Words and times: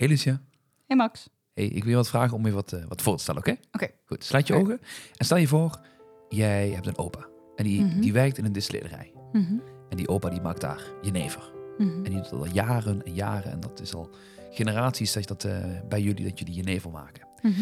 Hey 0.00 0.08
Lucia. 0.08 0.40
Hey 0.86 0.96
Max. 0.96 1.28
Hey, 1.54 1.64
ik 1.64 1.82
wil 1.82 1.90
je 1.90 1.96
wat 1.96 2.08
vragen 2.08 2.36
om 2.36 2.46
je 2.46 2.52
wat, 2.52 2.72
eh, 2.72 2.84
wat 2.88 3.02
voor 3.02 3.16
te 3.16 3.22
stellen, 3.22 3.40
oké? 3.40 3.56
Oké. 3.72 3.88
Goed, 4.06 4.24
sluit 4.24 4.46
je 4.46 4.54
ogen 4.54 4.80
en 5.16 5.24
stel 5.24 5.36
je 5.36 5.48
voor, 5.48 5.80
jij 6.28 6.68
hebt 6.70 6.86
een 6.86 6.98
opa. 6.98 7.26
En 7.56 7.64
die, 7.64 7.84
Mhm. 7.84 8.00
die 8.00 8.12
werkt 8.12 8.38
in 8.38 8.44
een 8.44 8.52
distillerij. 8.52 9.12
Mhm, 9.32 9.58
En 9.88 9.96
die 9.96 10.08
opa 10.08 10.28
die 10.28 10.40
maakt 10.40 10.60
daar 10.60 10.82
jenever. 11.02 11.52
mhm. 11.78 11.88
En 11.96 12.02
die 12.02 12.12
doet 12.14 12.30
dat 12.30 12.40
al 12.40 12.46
jaren 12.46 13.02
en 13.04 13.14
jaren. 13.14 13.52
En 13.52 13.60
dat 13.60 13.80
is 13.80 13.94
al 13.94 14.10
generaties 14.50 15.12
dat 15.12 15.22
je 15.22 15.28
dat 15.28 15.44
eh, 15.44 15.58
bij 15.88 16.00
jullie, 16.00 16.24
dat 16.28 16.38
jullie 16.38 16.54
jenever 16.54 16.90
maken. 16.90 17.26
Mhm, 17.42 17.60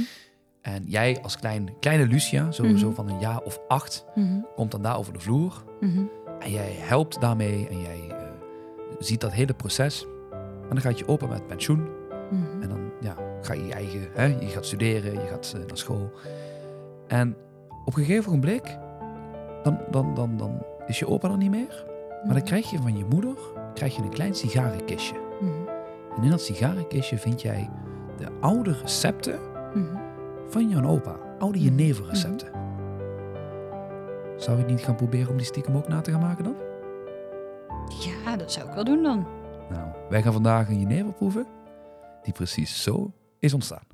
En 0.61 0.85
jij 0.87 1.23
als 1.23 1.37
klein, 1.37 1.79
kleine 1.81 2.07
Lucia, 2.07 2.51
zo, 2.53 2.77
zo 2.77 2.91
van 2.93 3.09
een 3.09 3.19
jaar 3.21 3.41
of 3.43 3.61
acht, 3.69 4.05
komt 4.57 4.71
dan 4.71 4.83
daar 4.83 4.97
over 4.99 5.13
de 5.13 5.21
vloer. 5.21 5.65
En 6.41 6.51
jij 6.51 6.73
helpt 6.73 7.21
daarmee 7.21 7.69
en 7.69 7.81
jij 7.81 8.09
eh, 8.09 8.31
ziet 8.99 9.21
dat 9.21 9.33
hele 9.33 9.55
proces. 9.55 10.07
En 10.63 10.69
dan 10.69 10.81
gaat 10.81 10.99
je 10.99 11.09
opa 11.09 11.27
met 11.27 11.47
pensioen. 11.47 11.89
Mhm. 12.31 12.63
En 12.63 12.69
dan 12.69 12.91
ja, 13.01 13.15
ga 13.43 13.53
je 13.53 13.67
je 13.67 13.73
eigen, 13.73 14.09
hè, 14.13 14.25
je 14.25 14.47
gaat 14.47 14.67
studeren, 14.67 15.13
je 15.13 15.27
gaat 15.27 15.53
eh, 15.57 15.67
naar 15.67 15.77
school. 15.77 16.11
En 17.07 17.37
op 17.85 17.97
een 17.97 18.05
gegeven 18.05 18.29
ogenblik, 18.29 18.79
dan, 19.63 19.79
dan, 19.91 20.15
dan, 20.15 20.37
dan 20.37 20.63
is 20.87 20.99
je 20.99 21.07
opa 21.07 21.29
er 21.31 21.37
niet 21.37 21.51
meer. 21.51 21.85
Maar 22.25 22.35
dan 22.35 22.45
krijg 22.45 22.71
je 22.71 22.79
van 22.79 22.97
je 22.97 23.05
moeder 23.05 23.37
krijg 23.75 23.97
je 23.97 24.03
een 24.03 24.09
klein 24.09 24.35
sigarenkistje. 24.35 25.17
Mhm, 25.41 25.53
En 26.17 26.23
in 26.23 26.31
dat 26.31 26.41
sigarenkistje 26.41 27.19
vind 27.19 27.43
jij 27.43 27.71
de 28.17 28.27
oude 28.41 28.73
recepten 28.83 29.39
mhm. 29.75 29.97
van 30.47 30.69
jouw 30.69 30.85
opa. 30.85 31.17
Oude 31.39 31.59
jeneverrecepten. 31.59 32.49
Zou 34.37 34.57
je 34.57 34.63
het 34.63 34.73
niet 34.73 34.81
gaan 34.81 34.95
proberen 34.95 35.31
om 35.31 35.37
die 35.37 35.47
stiekem 35.47 35.77
ook 35.77 35.89
na 35.89 36.01
te 36.01 36.11
gaan 36.11 36.21
maken 36.21 36.45
dan? 36.45 36.57
Ja, 37.89 38.37
dat 38.37 38.53
zou 38.53 38.69
ik 38.69 38.75
wel 38.75 38.85
doen 38.85 39.03
dan. 39.03 39.27
Nou, 39.71 39.89
wij 40.09 40.23
gaan 40.23 40.33
vandaag 40.33 40.69
een 40.69 40.81
jenever 40.81 41.13
proeven 41.13 41.47
die 42.29 42.37
precies 42.37 42.83
zo 42.83 43.13
is 43.39 43.55
ontstaan. 43.55 43.87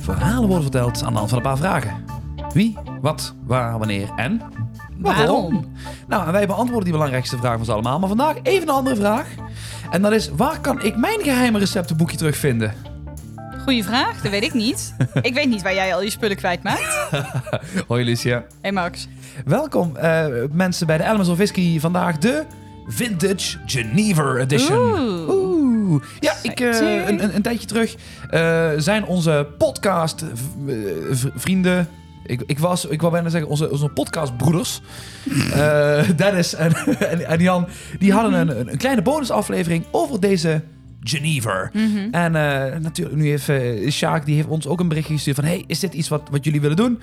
Verhalen 0.00 0.48
worden 0.48 0.62
verteld 0.62 1.02
aan 1.02 1.12
de 1.12 1.18
hand 1.18 1.28
van 1.28 1.38
een 1.38 1.44
paar 1.44 1.56
vragen. 1.56 2.04
Wie, 2.52 2.78
wat, 3.00 3.34
waar, 3.44 3.78
wanneer 3.78 4.10
en 4.16 4.42
Waarom? 4.98 5.64
Nou, 6.08 6.26
en 6.26 6.32
wij 6.32 6.46
beantwoorden 6.46 6.84
die 6.84 6.92
belangrijkste 6.92 7.36
vraag 7.36 7.56
van 7.56 7.64
ze 7.64 7.72
allemaal. 7.72 7.98
Maar 7.98 8.08
vandaag 8.08 8.36
even 8.42 8.68
een 8.68 8.74
andere 8.74 8.96
vraag. 8.96 9.28
En 9.90 10.02
dat 10.02 10.12
is, 10.12 10.28
waar 10.28 10.60
kan 10.60 10.82
ik 10.82 10.96
mijn 10.96 11.20
geheime 11.20 11.58
receptenboekje 11.58 12.16
terugvinden? 12.16 12.89
Goeie 13.70 13.84
vraag, 13.84 14.20
dat 14.20 14.30
weet 14.30 14.42
ik 14.42 14.54
niet. 14.54 14.94
ik 15.22 15.34
weet 15.34 15.48
niet 15.48 15.62
waar 15.62 15.74
jij 15.74 15.94
al 15.94 16.02
je 16.02 16.10
spullen 16.10 16.36
kwijtmaakt. 16.36 17.10
Hoi 17.88 18.04
Lucia. 18.04 18.44
Hey 18.60 18.72
Max. 18.72 19.08
Welkom 19.44 19.96
eh, 19.96 20.26
mensen 20.52 20.86
bij 20.86 20.96
de 20.96 21.04
Elements 21.04 21.28
of 21.28 21.36
Whisky. 21.36 21.80
Vandaag 21.80 22.18
de 22.18 22.44
Vintage 22.86 23.58
Geneva 23.66 24.34
Edition. 24.34 24.78
Oeh. 24.78 25.28
Oeh. 25.28 26.02
Ja, 26.20 26.34
ik, 26.42 26.60
eh, 26.60 27.08
een, 27.08 27.22
een, 27.22 27.34
een 27.34 27.42
tijdje 27.42 27.66
terug 27.66 27.94
eh, 28.30 28.70
zijn 28.76 29.04
onze 29.04 29.46
podcast 29.58 30.24
vrienden... 31.34 31.88
Ik, 32.24 32.42
ik, 32.46 32.58
was, 32.58 32.86
ik 32.86 33.00
wou 33.00 33.12
bijna 33.12 33.28
zeggen, 33.28 33.50
onze, 33.50 33.70
onze 33.70 33.88
podcastbroeders, 33.88 34.80
Dennis 36.16 36.54
en, 36.54 36.74
en, 36.98 37.26
en 37.26 37.40
Jan, 37.40 37.66
die 37.98 38.12
hadden 38.12 38.32
een, 38.32 38.70
een 38.70 38.76
kleine 38.76 39.02
bonusaflevering 39.02 39.84
over 39.90 40.20
deze 40.20 40.62
Geneva. 41.02 41.70
Mhm. 41.72 42.08
En 42.10 42.36
eh, 42.36 42.78
natuurlijk, 42.80 43.16
nu 43.16 43.28
heeft 43.28 43.48
eh 43.48 43.90
Sjaak, 43.90 44.24
die 44.26 44.34
heeft 44.34 44.48
ons 44.48 44.66
ook 44.66 44.80
een 44.80 44.88
berichtje 44.88 45.14
gestuurd 45.14 45.36
van... 45.36 45.44
hey, 45.44 45.64
is 45.66 45.78
dit 45.78 45.94
iets 45.94 46.08
wat, 46.08 46.22
wat 46.30 46.44
jullie 46.44 46.60
willen 46.60 46.76
doen? 46.76 47.00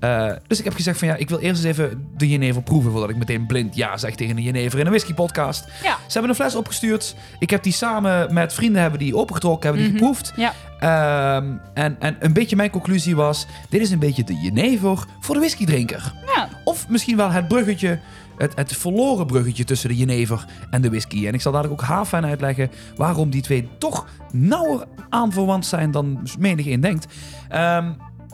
Eh, 0.00 0.32
dus 0.46 0.58
ik 0.58 0.64
heb 0.64 0.74
gezegd 0.74 0.98
van 0.98 1.08
ja, 1.08 1.14
ik 1.14 1.28
wil 1.28 1.38
eerst 1.38 1.64
eens 1.64 1.78
even 1.78 2.06
de 2.16 2.28
Jenever 2.28 2.62
proeven... 2.62 2.90
voordat 2.90 3.10
ik 3.10 3.16
meteen 3.16 3.46
blind 3.46 3.76
ja 3.76 3.96
zeg 3.96 4.14
tegen 4.14 4.36
een 4.36 4.42
Jenever 4.42 4.78
in 4.78 4.84
een 4.84 4.90
whisky 4.92 5.14
podcast. 5.14 5.64
Ja. 5.82 5.96
Ze 6.06 6.12
hebben 6.12 6.30
een 6.30 6.36
fles 6.36 6.54
opgestuurd. 6.54 7.16
Ik 7.38 7.50
heb 7.50 7.62
die 7.62 7.72
samen 7.72 8.34
met 8.34 8.52
vrienden 8.54 8.80
hebben 8.82 8.98
die 8.98 9.16
opengetrokken, 9.16 9.68
hebben 9.70 9.82
die 9.90 9.92
Mhm. 9.94 10.04
geproefd. 10.04 10.32
Ja. 10.36 10.52
Ehm, 10.80 11.52
en, 11.74 11.96
en 12.00 12.16
een 12.20 12.32
beetje 12.32 12.56
mijn 12.56 12.70
conclusie 12.70 13.16
was... 13.16 13.46
dit 13.68 13.80
is 13.80 13.90
een 13.90 13.98
beetje 13.98 14.24
de 14.24 14.34
Jenever 14.34 15.04
voor 15.20 15.34
de 15.34 15.40
whiskydrinker. 15.40 16.12
Ja. 16.34 16.48
Of 16.64 16.88
misschien 16.88 17.16
wel 17.16 17.30
het 17.30 17.48
bruggetje, 17.48 17.98
het, 18.36 18.56
het 18.56 18.76
verloren 18.76 19.26
bruggetje 19.26 19.64
tussen 19.64 19.88
de 19.88 19.96
jenever 19.96 20.44
en 20.70 20.82
de 20.82 20.88
whisky. 20.88 21.26
En 21.26 21.34
ik 21.34 21.40
zal 21.40 21.52
dadelijk 21.52 21.82
ook 21.82 22.06
fijn 22.06 22.24
uitleggen 22.24 22.70
waarom 22.96 23.30
die 23.30 23.42
twee 23.42 23.68
toch 23.78 24.06
nauwer 24.32 24.86
aanverwant 25.08 25.66
zijn 25.66 25.90
dan 25.90 26.28
menig 26.38 26.66
een 26.66 26.80
denkt. 26.80 27.06
Ehm, 27.48 27.92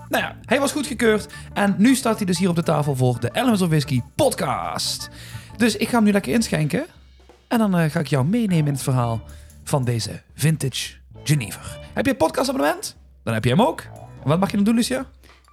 nou 0.09 0.25
ja, 0.25 0.37
hij 0.45 0.61
was 0.61 0.73
goedgekeurd 0.73 1.33
en 1.53 1.75
nu 1.79 1.95
staat 1.95 2.17
hij 2.17 2.27
dus 2.27 2.39
hier 2.39 2.49
op 2.49 2.57
de 2.57 2.63
tafel 2.63 2.97
voor 2.97 3.21
de 3.21 3.31
Elements 3.33 3.63
of 3.63 3.69
Whisky 3.69 4.01
podcast. 4.15 5.11
Dus 5.57 5.77
ik 5.77 5.89
ga 5.89 5.95
hem 5.95 6.05
nu 6.05 6.13
lekker 6.13 6.33
inschenken 6.33 6.87
en 7.49 7.59
dan 7.59 7.77
eh, 7.77 7.91
ga 7.91 8.01
ik 8.01 8.07
jou 8.07 8.25
meenemen 8.25 8.67
in 8.67 8.73
het 8.73 8.83
verhaal 8.83 9.21
van 9.65 9.85
deze 9.85 10.23
vintage 10.35 11.01
Genever. 11.25 11.81
Heb 11.95 12.05
je 12.05 12.11
een 12.11 12.17
podcastabonnement? 12.17 12.97
Dan 13.25 13.35
heb 13.35 13.45
je 13.45 13.51
hem 13.51 13.63
ook. 13.63 13.83
Wat 14.25 14.41
mag 14.41 14.51
je 14.51 14.57
dan 14.57 14.65
doen, 14.65 14.75
Lucia? 14.75 15.07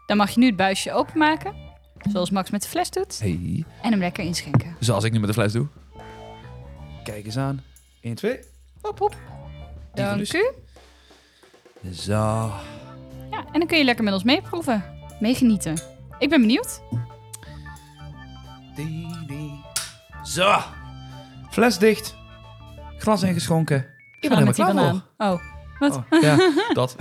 Dan 0.06 0.18
mag 0.18 0.30
je 0.30 0.40
nu 0.40 0.46
het 0.46 0.56
buisje 0.56 0.94
openmaken. 0.94 1.69
Zoals 2.12 2.30
Max 2.30 2.50
met 2.50 2.62
de 2.62 2.68
fles 2.68 2.90
doet. 2.90 3.20
Hey. 3.20 3.66
En 3.82 3.92
hem 3.92 4.00
lekker 4.00 4.24
inschenken. 4.24 4.76
Zoals 4.80 5.04
ik 5.04 5.12
nu 5.12 5.20
met 5.20 5.28
de 5.28 5.34
fles 5.34 5.52
doe. 5.52 5.68
Kijk 7.04 7.26
eens 7.26 7.38
aan. 7.38 7.64
1, 8.02 8.16
2. 8.16 8.40
Hop, 8.82 9.00
hop. 9.00 9.16
Dank 9.94 10.34
u. 10.34 10.54
Zo. 11.94 12.14
Ja, 13.32 13.46
en 13.52 13.60
dan 13.60 13.68
kun 13.68 13.78
je 13.78 13.84
lekker 13.84 14.04
met 14.04 14.14
ons 14.14 14.24
meeproeven. 14.24 14.84
Meegenieten. 15.20 15.78
Ik 16.20 16.30
ben 16.30 16.42
benieuwd. 16.42 16.82
Die, 18.76 19.08
die. 19.28 19.64
Zo. 20.24 20.58
Fles 21.50 21.78
dicht. 21.78 22.16
Glas 22.98 23.24
ingeschonken. 23.24 23.78
Ik 24.20 24.30
ben 24.30 24.38
helemaal 24.38 24.74
klaar 24.74 24.92
voor. 25.18 25.28
Oh, 25.28 25.42
wat? 25.80 25.96
Oh, 25.96 26.22
ja, 26.22 26.52
dat. 26.74 26.96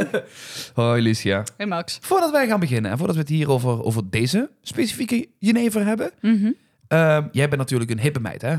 Hoi 0.74 1.02
Lucia. 1.02 1.44
Hey 1.56 1.66
Max. 1.66 1.98
Voordat 2.00 2.30
wij 2.30 2.46
gaan 2.46 2.60
beginnen 2.60 2.90
en 2.90 2.96
voordat 2.98 3.16
we 3.16 3.22
het 3.22 3.30
hier 3.30 3.50
over, 3.50 3.84
over 3.84 4.10
deze 4.10 4.50
specifieke 4.62 5.28
jenever 5.38 5.84
hebben. 5.84 6.10
Mhm. 6.20 6.52
ehm, 6.88 7.26
jij 7.32 7.48
bent 7.48 7.60
natuurlijk 7.60 7.90
een 7.90 8.00
hippe 8.00 8.20
meid, 8.20 8.42
hè? 8.42 8.56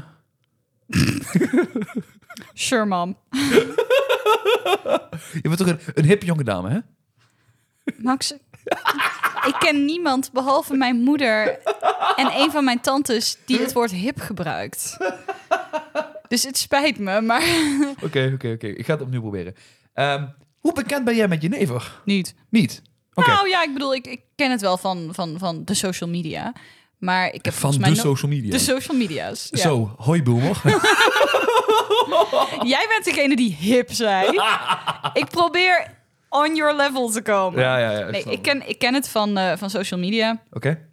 Sure, 2.53 2.85
mom. 2.85 3.17
Je 5.33 5.41
bent 5.41 5.57
toch 5.57 5.67
een, 5.67 5.79
een 5.93 6.05
hippe 6.05 6.25
jonge 6.25 6.43
dame, 6.43 6.69
hè? 6.69 6.79
Max, 7.97 8.31
ik 9.45 9.55
ken 9.59 9.85
niemand 9.85 10.31
behalve 10.31 10.75
mijn 10.75 10.95
moeder 10.95 11.59
en 12.15 12.31
een 12.35 12.51
van 12.51 12.63
mijn 12.63 12.79
tantes 12.79 13.37
die 13.45 13.59
het 13.59 13.73
woord 13.73 13.91
hip 13.91 14.19
gebruikt. 14.19 14.97
Dus 16.29 16.43
het 16.43 16.57
spijt 16.57 16.99
me, 16.99 17.21
maar 17.21 17.43
Oké, 18.05 18.31
oké, 18.33 18.51
oké. 18.51 18.67
Ik 18.67 18.85
ga 18.85 18.93
het 18.93 19.01
opnieuw 19.01 19.21
proberen. 19.21 19.55
Ehm, 19.93 20.25
hoe 20.59 20.73
bekend 20.73 21.05
ben 21.05 21.15
jij 21.15 21.27
met 21.27 21.41
jenever? 21.41 22.01
niet. 22.05 22.35
Niet? 22.49 22.81
Nou 23.13 23.49
ja, 23.49 23.63
ik 23.63 23.73
bedoel, 23.73 23.93
ik, 23.95 24.07
ik 24.07 24.21
ken 24.35 24.51
het 24.51 24.61
wel 24.61 24.77
van, 24.77 25.09
van, 25.11 25.35
van 25.39 25.61
de 25.65 25.73
social 25.73 26.09
media. 26.09 26.53
Maar 26.97 27.33
ik 27.33 27.45
heb 27.45 27.53
Van 27.53 27.71
de 27.71 27.95
social 27.95 28.31
media. 28.31 28.51
de 28.51 28.59
social 28.59 28.97
media's. 28.97 29.47
Ja. 29.51 29.57
Zo, 29.57 29.93
hoi 29.97 30.23
boomer. 30.23 30.61
Jij 32.73 32.85
bent 32.89 33.05
degene 33.05 33.35
die 33.35 33.55
hip 33.59 33.91
zei. 33.91 34.27
ik 35.21 35.25
probeer 35.29 35.97
on 36.29 36.55
your 36.55 36.75
level 36.75 37.09
te 37.09 37.21
komen. 37.21 37.59
ja, 37.61 37.77
ja, 37.77 37.91
ja. 37.91 38.09
Nee, 38.09 38.21
snap 38.21 38.33
ik 38.33 38.41
ken, 38.41 38.69
ik 38.69 38.79
ken 38.79 38.93
het 38.93 39.09
van, 39.09 39.37
eh, 39.37 39.57
van 39.57 39.69
social 39.69 39.99
media. 39.99 40.41
Oké. 40.51 40.88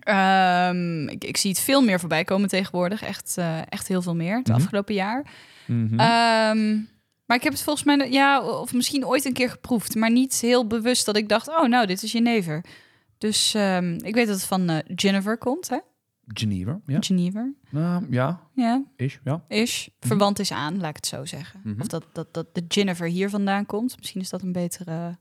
Ehm, 0.00 1.08
ik, 1.08 1.24
ik 1.24 1.36
zie 1.36 1.50
het 1.50 1.60
veel 1.60 1.82
meer 1.82 2.00
voorbij 2.00 2.24
komen 2.24 2.48
tegenwoordig. 2.48 3.02
Echt, 3.02 3.34
eh, 3.38 3.58
echt 3.68 3.88
heel 3.88 4.02
veel 4.02 4.14
meer 4.14 4.36
het 4.36 4.46
Mhm. 4.48 4.56
afgelopen 4.56 4.94
jaar. 4.94 5.26
Mhm. 5.66 6.00
Ehm, 6.00 6.74
maar 7.26 7.36
ik 7.36 7.42
heb 7.42 7.52
het 7.52 7.62
volgens 7.62 7.84
mij, 7.84 8.10
ja, 8.10 8.42
of 8.42 8.72
misschien 8.72 9.06
ooit 9.06 9.24
een 9.24 9.32
keer 9.32 9.50
geproefd. 9.50 9.94
Maar 9.94 10.10
niet 10.10 10.34
heel 10.40 10.66
bewust 10.66 11.06
dat 11.06 11.16
ik 11.16 11.28
dacht, 11.28 11.48
oh 11.48 11.64
nou, 11.64 11.86
dit 11.86 12.02
is 12.02 12.12
Jenever. 12.12 12.64
Dus 13.18 13.54
ehm, 13.54 13.92
ik 14.02 14.14
weet 14.14 14.26
dat 14.26 14.36
het 14.36 14.44
van 14.44 14.68
eh 14.68 14.78
Jennifer 14.94 15.38
komt, 15.38 15.68
hè? 15.68 15.78
Geneva, 16.34 16.80
ja. 16.86 16.96
Genever, 17.00 17.54
Nou, 17.70 18.06
ja, 18.10 18.40
ja, 18.54 18.82
is, 18.96 19.18
ja. 19.24 19.44
is. 19.48 19.88
Verwant 20.00 20.38
is 20.38 20.52
aan, 20.52 20.80
laat 20.80 20.88
ik 20.90 20.96
het 20.96 21.06
zo 21.06 21.24
zeggen. 21.24 21.60
Mhm. 21.64 21.80
Of 21.80 21.86
dat, 21.86 22.04
dat, 22.12 22.34
dat 22.34 22.54
de 22.54 22.64
Jennifer 22.68 23.06
hier 23.06 23.30
vandaan 23.30 23.66
komt. 23.66 23.96
Misschien 23.98 24.20
is 24.20 24.28
dat 24.28 24.42
een 24.42 24.52
betere... 24.52 25.16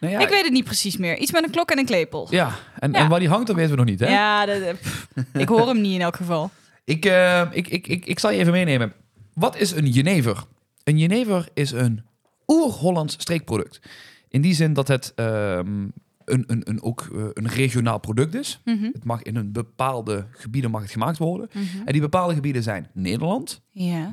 Nou 0.00 0.12
ja, 0.12 0.18
ik 0.20 0.28
weet 0.28 0.42
het 0.44 0.52
niet 0.52 0.64
precies 0.64 0.96
meer. 0.96 1.16
Iets 1.18 1.32
met 1.32 1.44
een 1.44 1.50
klok 1.50 1.70
en 1.70 1.78
een 1.78 1.84
klepel. 1.84 2.26
Ja, 2.30 2.54
en, 2.78 2.92
Ja. 2.92 2.98
en 2.98 3.08
waar 3.08 3.18
die 3.18 3.28
hangt, 3.28 3.46
dat 3.46 3.56
weten 3.56 3.70
we 3.70 3.76
nog 3.76 3.86
niet, 3.86 4.00
hè? 4.00 4.06
Ja, 4.08 4.46
dat- 4.46 4.80
pff, 4.80 5.08
ik 5.32 5.48
hoor 5.48 5.66
hem 5.68 5.80
niet 5.80 5.94
in 5.94 6.00
elk 6.00 6.16
geval. 6.16 6.50
Ik, 6.84 7.04
eh, 7.04 7.42
ik, 7.50 7.68
ik, 7.68 7.86
ik, 7.86 8.06
ik 8.06 8.18
zal 8.18 8.30
je 8.30 8.38
even 8.38 8.52
meenemen. 8.52 8.92
Wat 9.34 9.56
is 9.56 9.70
een 9.70 9.86
jenever? 9.90 10.44
Een 10.84 10.98
jenever 10.98 11.48
is 11.54 11.70
een 11.70 12.04
oer-Hollands 12.46 13.14
streekproduct. 13.18 13.80
In 14.28 14.40
die 14.40 14.54
zin 14.54 14.72
dat 14.72 14.88
het 14.88 15.12
ehm, 15.14 15.82
een, 16.24 16.44
een, 16.46 16.60
een, 16.64 16.82
ook 16.82 17.08
eh, 17.12 17.22
een 17.32 17.48
regionaal 17.48 17.98
product 17.98 18.34
is. 18.34 18.60
Mhm, 18.64 18.82
Het 18.84 19.04
mag 19.04 19.22
in 19.22 19.36
een 19.36 19.52
bepaalde 19.52 20.26
gebieden 20.30 20.70
mag 20.70 20.82
het 20.82 20.90
gemaakt 20.90 21.18
worden. 21.18 21.48
mhm. 21.52 21.64
En 21.84 21.92
die 21.92 22.00
bepaalde 22.00 22.34
gebieden 22.34 22.62
zijn 22.62 22.88
Nederland, 22.94 23.60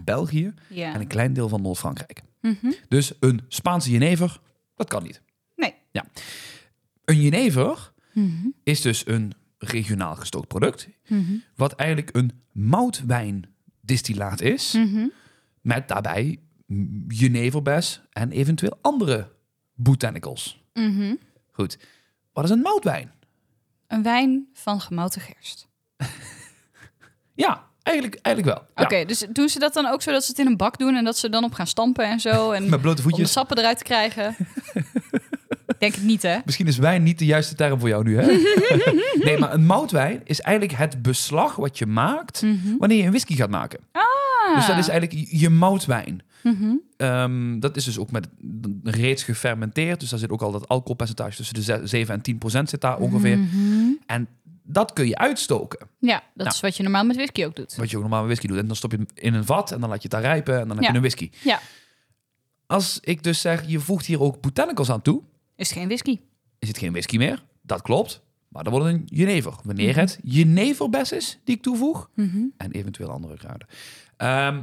België 0.03 0.53
en 0.75 0.99
een 0.99 1.07
klein 1.07 1.33
deel 1.33 1.49
van 1.49 1.61
Noord-Frankrijk. 1.61 2.21
Mhm. 2.41 2.71
Dus 2.87 3.13
een 3.19 3.41
Spaanse 3.47 3.91
jenever, 3.91 4.39
dat 4.75 4.87
kan 4.87 5.03
niet. 5.03 5.21
Ja. 5.95 6.05
Een 7.05 7.21
jenever 7.21 7.91
Mhm. 8.13 8.47
is 8.63 8.81
dus 8.81 9.07
een 9.07 9.33
regionaal 9.57 10.15
gestookt 10.15 10.47
product, 10.47 10.87
Mhm. 11.07 11.33
wat 11.55 11.73
eigenlijk 11.75 12.15
een 12.15 12.31
moutwijndistillaat 12.51 14.41
is, 14.41 14.73
Mhm. 14.73 15.07
met 15.61 15.87
daarbij 15.87 16.39
jeneverbes 17.07 18.01
en 18.11 18.31
eventueel 18.31 18.77
andere 18.81 19.31
botanicals. 19.73 20.63
Goed, 21.51 21.77
wat 22.33 22.43
is 22.43 22.49
een 22.49 22.59
moutwijn? 22.61 23.11
Een 23.87 24.03
wijn 24.03 24.47
van 24.53 24.81
gemouten 24.81 25.21
gerst. 25.21 25.67
Ja, 27.35 27.67
eigenlijk, 27.83 28.15
eigenlijk 28.21 28.57
wel. 28.57 28.67
Ja. 28.75 28.83
Oké, 28.83 29.05
dus 29.05 29.25
doen 29.31 29.49
ze 29.49 29.59
dat 29.59 29.73
dan 29.73 29.85
ook 29.85 30.01
zo 30.01 30.11
dat 30.11 30.23
ze 30.23 30.29
het 30.29 30.39
in 30.39 30.45
een 30.47 30.57
bak 30.57 30.77
doen 30.77 30.95
en 30.95 31.03
dat 31.03 31.17
ze 31.17 31.29
dan 31.29 31.43
op 31.43 31.53
gaan 31.53 31.67
stampen 31.67 32.05
en 32.05 32.19
zo? 32.19 32.51
En 32.51 32.69
Met 32.69 32.81
blote 32.81 33.01
om 33.01 33.03
de 33.03 33.09
voetjes. 33.09 33.31
sappen 33.31 33.57
eruit 33.57 33.77
te 33.77 33.83
krijgen? 33.83 34.35
Denk 35.79 35.95
het 35.95 36.03
niet, 36.03 36.21
hè? 36.21 36.37
Misschien 36.45 36.67
is 36.67 36.77
wijn 36.77 37.03
niet 37.03 37.19
de 37.19 37.25
juiste 37.25 37.55
term 37.55 37.79
voor 37.79 37.89
jou 37.89 38.03
nu, 38.03 38.17
hè? 38.19 38.25
nee, 39.25 39.37
maar 39.37 39.53
een 39.53 39.65
moutwijn 39.65 40.21
is 40.23 40.41
eigenlijk 40.41 40.77
het 40.77 41.01
beslag 41.01 41.55
wat 41.55 41.77
je 41.77 41.85
maakt 41.85 42.41
Mhm. 42.41 42.77
wanneer 42.77 42.97
je 42.97 43.03
een 43.03 43.09
whisky 43.09 43.35
gaat 43.35 43.49
maken. 43.49 43.79
Ah. 43.91 44.55
Dus 44.55 44.67
dat 44.67 44.77
is 44.77 44.87
eigenlijk 44.87 45.27
je 45.31 45.49
moutwijn. 45.49 46.21
Mhm. 46.43 46.73
Ehm, 46.97 47.59
dat 47.59 47.75
is 47.75 47.83
dus 47.83 47.97
ook 47.99 48.11
met 48.11 48.27
reeds 48.83 49.23
gefermenteerd. 49.23 49.99
Dus 49.99 50.09
daar 50.09 50.19
zit 50.19 50.29
ook 50.29 50.41
al 50.41 50.51
dat 50.51 50.67
alcoholpercentage 50.67 51.35
tussen 51.35 51.55
de 51.55 51.61
ze- 51.63 51.81
7 51.83 52.13
en 52.13 52.21
10 52.21 52.37
procent 52.37 52.69
zit 52.69 52.81
daar 52.81 52.97
ongeveer. 52.97 53.37
Mhm. 53.37 53.91
En 54.05 54.27
dat 54.63 54.93
kun 54.93 55.07
je 55.07 55.17
uitstoken. 55.17 55.87
Ja, 55.99 56.13
dat 56.17 56.23
Nou. 56.35 56.49
is 56.49 56.59
wat 56.59 56.77
je 56.77 56.83
normaal 56.83 57.05
met 57.05 57.15
whisky 57.15 57.45
ook 57.45 57.55
doet. 57.55 57.75
Wat 57.75 57.89
je 57.89 57.95
ook 57.95 58.01
normaal 58.01 58.19
met 58.19 58.29
whisky 58.29 58.47
doet. 58.47 58.57
En 58.57 58.67
dan 58.67 58.75
stop 58.75 58.91
je 58.91 58.97
het 58.97 59.11
in 59.15 59.33
een 59.33 59.45
vat 59.45 59.71
en 59.71 59.79
dan 59.79 59.89
laat 59.89 60.01
je 60.01 60.07
het 60.09 60.21
daar 60.21 60.31
rijpen 60.31 60.59
en 60.59 60.67
dan 60.67 60.77
heb 60.77 60.85
je 60.89 60.93
een 60.95 60.99
whisky. 61.01 61.29
Ja. 61.43 61.59
Als 62.67 62.97
ik 63.01 63.23
dus 63.23 63.41
zeg, 63.41 63.63
je 63.67 63.79
voegt 63.79 64.05
hier 64.05 64.21
ook 64.21 64.41
botanicals 64.41 64.89
aan 64.91 65.01
toe, 65.01 65.21
Is 65.55 65.69
het 65.69 65.77
geen 65.77 65.87
whisky? 65.87 66.19
is 66.59 66.67
het 66.67 66.77
geen 66.77 66.91
whisky 66.91 67.17
meer. 67.17 67.43
Dat 67.61 67.81
klopt. 67.81 68.23
Maar 68.47 68.63
dan 68.63 68.73
wordt 68.73 68.87
het 68.89 68.95
een 68.95 69.05
jenever. 69.17 69.53
Wanneer 69.63 69.89
Mhm. 69.89 69.99
het 69.99 70.19
jeneverbes 70.23 71.11
is 71.11 71.39
die 71.43 71.55
ik 71.55 71.61
toevoeg. 71.61 72.09
Mhm. 72.15 72.43
En 72.57 72.71
eventueel 72.71 73.09
andere 73.09 73.37
kruiden. 73.37 73.67
Ehm, 74.17 74.61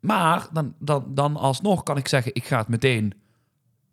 maar 0.00 0.48
dan, 0.52 0.74
dan, 0.78 1.14
dan 1.14 1.36
alsnog 1.36 1.82
kan 1.82 1.96
ik 1.96 2.08
zeggen, 2.08 2.34
ik 2.34 2.44
ga 2.44 2.58
het 2.58 2.68
meteen 2.68 3.12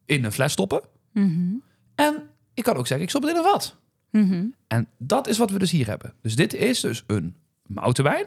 in 0.05 0.23
een 0.23 0.31
fles 0.31 0.51
stoppen. 0.51 0.81
Mhm. 1.13 1.53
En 1.95 2.29
ik 2.53 2.63
kan 2.63 2.75
ook 2.75 2.87
zeggen, 2.87 3.05
ik 3.05 3.09
stop 3.09 3.21
het 3.21 3.31
in 3.31 3.37
een 3.37 3.43
vat. 3.43 3.77
En 4.67 4.87
dat 4.97 5.27
is 5.27 5.37
wat 5.37 5.51
we 5.51 5.59
dus 5.59 5.71
hier 5.71 5.87
hebben. 5.87 6.13
Dus 6.21 6.35
dit 6.35 6.53
is 6.53 6.79
dus 6.79 7.03
een 7.07 7.35
moutenwijn. 7.65 8.25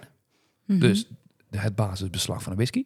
Dus 0.67 1.07
het 1.51 1.75
basisbeslag 1.75 2.43
van 2.43 2.53
een 2.53 2.59
whisky. 2.59 2.85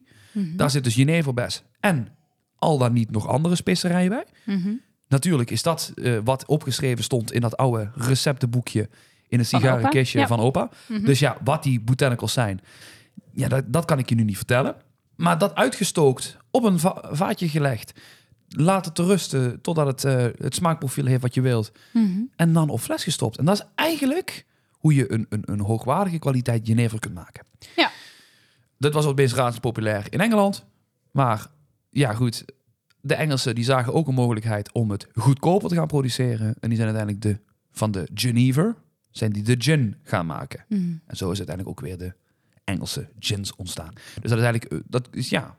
Daar 0.57 0.71
zit 0.71 0.85
dus 0.85 0.95
jeneverbes 0.95 1.63
en 1.81 2.09
al 2.57 2.79
dan 2.79 2.93
niet 2.93 3.11
nog 3.11 3.27
andere 3.27 3.55
specerijen 3.55 4.09
bij. 4.11 4.25
Natuurlijk 5.15 5.51
is 5.51 5.63
dat 5.63 5.93
eh, 5.95 6.19
wat 6.25 6.47
opgeschreven 6.47 7.05
stond 7.05 7.33
in 7.33 7.41
dat 7.41 7.57
oude 7.57 7.91
receptenboekje 7.95 8.89
in 9.29 9.39
een 9.39 9.47
sigarenkistje 9.47 10.19
ja. 10.19 10.27
van 10.27 10.41
opa. 10.41 10.69
Mhm. 10.87 11.05
Dus 11.05 11.19
ja, 11.19 11.37
wat 11.45 11.63
die 11.63 11.81
botanicals 11.81 12.33
zijn, 12.33 12.61
ja, 13.33 13.49
dat, 13.49 13.65
dat 13.67 13.85
kan 13.85 13.99
ik 13.99 14.09
je 14.09 14.15
nu 14.15 14.25
niet 14.25 14.37
vertellen. 14.37 14.77
Maar 15.17 15.39
dat 15.39 15.55
uitgestookt, 15.55 16.37
op 16.51 16.65
een 16.65 16.79
va- 16.79 17.09
vaatje 17.11 17.49
gelegd, 17.49 17.93
laat 18.49 18.85
het 18.85 18.95
te 18.95 19.05
rusten 19.05 19.61
totdat 19.61 19.87
het 19.87 20.05
eh, 20.05 20.27
het 20.39 20.55
smaakprofiel 20.55 21.07
heeft 21.07 21.23
wat 21.23 21.35
je 21.35 21.41
wilt. 21.41 21.73
Mhm. 21.93 22.21
En 22.37 22.53
dan 22.53 22.69
op 22.69 22.81
fles 22.81 23.05
gestopt. 23.05 23.39
En 23.39 23.45
dat 23.45 23.55
is 23.55 23.67
eigenlijk 23.75 24.47
hoe 24.71 24.95
je 24.95 25.13
een, 25.13 25.27
een, 25.29 25.43
een 25.45 25.61
hoogwaardige 25.61 26.19
kwaliteit 26.19 26.67
jenever 26.67 26.99
kunt 26.99 27.15
maken. 27.15 27.47
Ja. 27.77 27.91
Dat 28.79 28.93
was 28.93 29.07
opeens 29.07 29.35
razend 29.35 29.61
populair 29.61 30.07
in 30.09 30.21
Engeland. 30.21 30.65
Maar 31.11 31.47
ja, 31.91 32.13
goed. 32.13 32.45
De 33.07 33.15
Engelsen 33.15 33.55
die 33.55 33.65
zagen 33.65 33.93
ook 33.93 34.09
een 34.09 34.15
mogelijkheid 34.15 34.73
om 34.73 34.91
het 34.91 35.07
goedkoper 35.15 35.69
te 35.69 35.75
gaan 35.75 35.87
produceren. 35.87 36.55
En 36.61 36.69
die 36.69 36.79
zijn 36.79 36.95
uiteindelijk 36.95 37.23
de, 37.23 37.39
van 37.71 37.91
de 37.91 38.09
Genever, 38.15 38.75
zijn 39.11 39.33
die 39.33 39.43
de 39.43 39.55
gin 39.59 39.97
gaan 40.03 40.27
maken. 40.27 40.65
Mhm. 40.69 40.83
En 41.07 41.17
zo 41.17 41.31
is 41.31 41.39
uiteindelijk 41.39 41.69
ook 41.69 41.87
weer 41.87 41.99
de 41.99 42.13
Engelse 42.65 43.09
gins 43.19 43.57
ontstaan. 43.57 43.93
Dus 44.21 44.31
dat 44.31 44.39
is 44.39 44.45
eigenlijk, 44.45 44.73
eh, 44.73 44.79
dat 44.87 45.09
is 45.11 45.29
ja, 45.29 45.57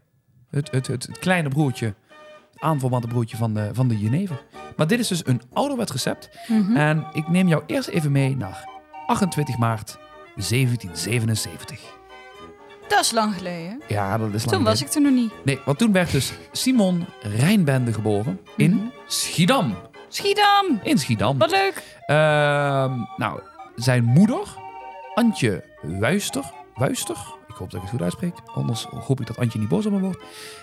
het, 0.49 0.71
het, 0.71 0.87
het, 0.87 1.07
het 1.07 1.19
kleine 1.19 1.49
broertje, 1.49 1.85
het 1.85 2.61
aanverwante 2.61 3.07
broertje 3.07 3.37
van 3.37 3.53
de, 3.53 3.69
van 3.73 3.87
de 3.87 3.97
Genever. 3.97 4.43
Maar 4.77 4.87
dit 4.87 4.99
is 4.99 5.07
dus 5.07 5.27
een 5.27 5.41
ouderwets 5.53 5.91
recept. 5.91 6.29
Mhm. 6.47 6.75
En 6.75 7.05
ik 7.13 7.27
neem 7.27 7.47
jou 7.47 7.63
eerst 7.65 7.87
even 7.87 8.11
mee 8.11 8.35
naar 8.35 8.69
28 9.07 9.57
maart 9.57 9.97
1777. 10.35 12.03
Dat 12.87 12.99
is 12.99 13.11
lang 13.11 13.33
geleden. 13.35 13.81
Ja, 13.87 14.17
dat 14.17 14.33
is 14.33 14.45
lang 14.45 14.55
Toen 14.55 14.63
was 14.63 14.81
ik 14.81 14.93
er 14.93 15.01
nog 15.01 15.11
niet. 15.11 15.31
Nee, 15.43 15.59
want 15.65 15.77
toen 15.77 15.91
werd 15.91 16.11
dus 16.11 16.33
Simon 16.51 17.05
Rijnbende 17.21 17.93
geboren 17.93 18.39
in 18.57 18.71
Mhm. 18.73 18.85
Schiedam. 19.07 19.75
Schiedam! 20.09 20.79
In 20.83 20.97
Schiedam. 20.97 21.37
Wat 21.37 21.51
leuk! 21.51 21.97
Ehm, 22.05 22.91
nou, 23.17 23.39
zijn 23.75 24.03
moeder, 24.03 24.39
Antje 25.13 25.63
Wuister. 25.81 26.43
Wuister? 26.75 27.15
Ik 27.47 27.55
hoop 27.55 27.71
dat 27.71 27.75
ik 27.75 27.81
het 27.81 27.89
goed 27.89 28.01
uitspreek. 28.01 28.33
Anders 28.53 28.83
hoop 28.83 29.19
ik 29.19 29.27
dat 29.27 29.37
Antje 29.37 29.59
niet 29.59 29.67
boos 29.67 29.85
op 29.85 29.91
me 29.91 29.99
wordt. 29.99 30.19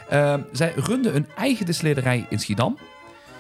Ehm, 0.09 0.41
zij 0.53 0.73
runde 0.77 1.13
een 1.13 1.27
eigen 1.37 1.67
distillerij 1.67 2.27
in 2.29 2.39
Schiedam. 2.39 2.79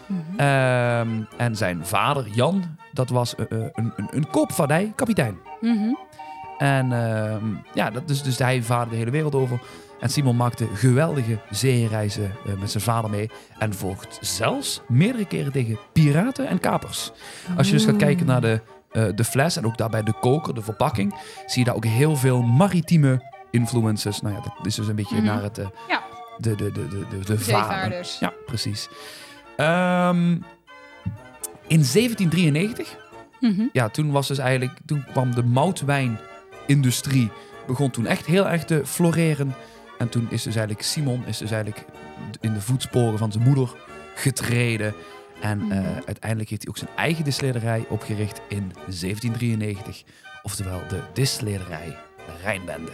Mhm. 0.06 0.20
Ehm, 0.40 1.08
en 1.36 1.56
zijn 1.56 1.86
vader, 1.86 2.26
Jan, 2.28 2.76
dat 2.92 3.08
was 3.08 3.34
eh, 3.34 3.44
eh, 3.50 3.68
een, 3.72 3.92
een, 3.96 4.08
een 4.10 4.30
koopvaardij, 4.30 4.92
kapitein. 4.96 5.38
Mhm. 5.60 5.94
En 6.62 6.92
ehm, 6.92 7.44
ja, 7.74 7.90
dat 7.90 8.10
is, 8.10 8.22
dus 8.22 8.38
hij 8.38 8.62
vaarde 8.62 8.90
de 8.90 8.96
hele 8.96 9.10
wereld 9.10 9.34
over. 9.34 9.60
En 10.00 10.08
Simon 10.08 10.36
maakte 10.36 10.66
geweldige 10.74 11.38
zeereizen 11.50 12.32
eh, 12.46 12.52
met 12.60 12.70
zijn 12.70 12.82
vader 12.82 13.10
mee. 13.10 13.30
En 13.58 13.74
vocht 13.74 14.18
zelfs 14.20 14.80
meerdere 14.88 15.24
keren 15.26 15.52
tegen 15.52 15.78
piraten 15.92 16.46
en 16.48 16.60
kapers. 16.60 17.10
Als 17.56 17.66
je 17.66 17.72
dus 17.72 17.84
gaat 17.84 17.96
kijken 17.96 18.26
naar 18.26 18.40
de, 18.40 18.60
eh, 18.90 19.04
de 19.14 19.24
fles 19.24 19.56
en 19.56 19.66
ook 19.66 19.76
daarbij 19.76 20.02
de 20.02 20.12
koker, 20.20 20.54
de 20.54 20.62
verpakking, 20.62 21.14
zie 21.46 21.58
je 21.58 21.64
daar 21.64 21.74
ook 21.74 21.84
heel 21.84 22.16
veel 22.16 22.42
maritieme 22.42 23.30
influences. 23.50 24.20
Nou 24.20 24.34
ja, 24.34 24.40
dat 24.40 24.66
is 24.66 24.74
dus 24.74 24.88
een 24.88 24.94
beetje 24.96 25.16
Mhm. 25.16 25.24
naar 25.24 25.42
het, 25.42 25.58
eh, 25.58 25.66
Ja. 25.88 26.02
de, 26.38 26.54
de, 26.54 26.72
de, 26.72 26.88
de, 26.88 27.06
de, 27.10 27.24
de 27.24 27.38
varen. 27.38 28.04
Ja, 28.20 28.32
precies. 28.46 28.88
Ehm, 29.56 30.30
in 31.66 31.84
1793 31.84 33.00
Mhm. 33.40 33.62
ja, 33.72 33.88
toen 33.88 34.10
was 34.10 34.28
dus 34.28 34.38
eigenlijk, 34.38 34.78
toen 34.86 35.04
kwam 35.12 35.34
de 35.34 35.42
moutwijnindustrie, 36.76 37.30
begon 37.66 37.90
toen 37.90 38.06
echt 38.06 38.26
heel 38.26 38.48
erg 38.48 38.64
te 38.64 38.82
floreren. 38.84 39.54
En 39.98 40.08
toen 40.08 40.26
is 40.30 40.42
dus 40.42 40.54
eigenlijk 40.56 40.86
Simon 40.86 41.26
is 41.26 41.38
dus 41.38 41.50
eigenlijk 41.50 41.84
in 42.40 42.52
de 42.52 42.60
voetsporen 42.60 43.18
van 43.18 43.32
zijn 43.32 43.44
moeder 43.44 43.74
getreden. 44.14 44.94
En 45.40 45.58
Mhm. 45.58 45.72
eh, 45.72 45.84
uiteindelijk 46.06 46.50
heeft 46.50 46.62
hij 46.62 46.68
ook 46.70 46.76
zijn 46.78 46.90
eigen 46.96 47.24
distillerij 47.24 47.84
opgericht 47.88 48.40
in 48.48 48.72
1793. 48.88 50.02
Oftewel 50.42 50.80
de 50.88 51.00
distillerij 51.12 51.96
Rijnbende. 52.42 52.92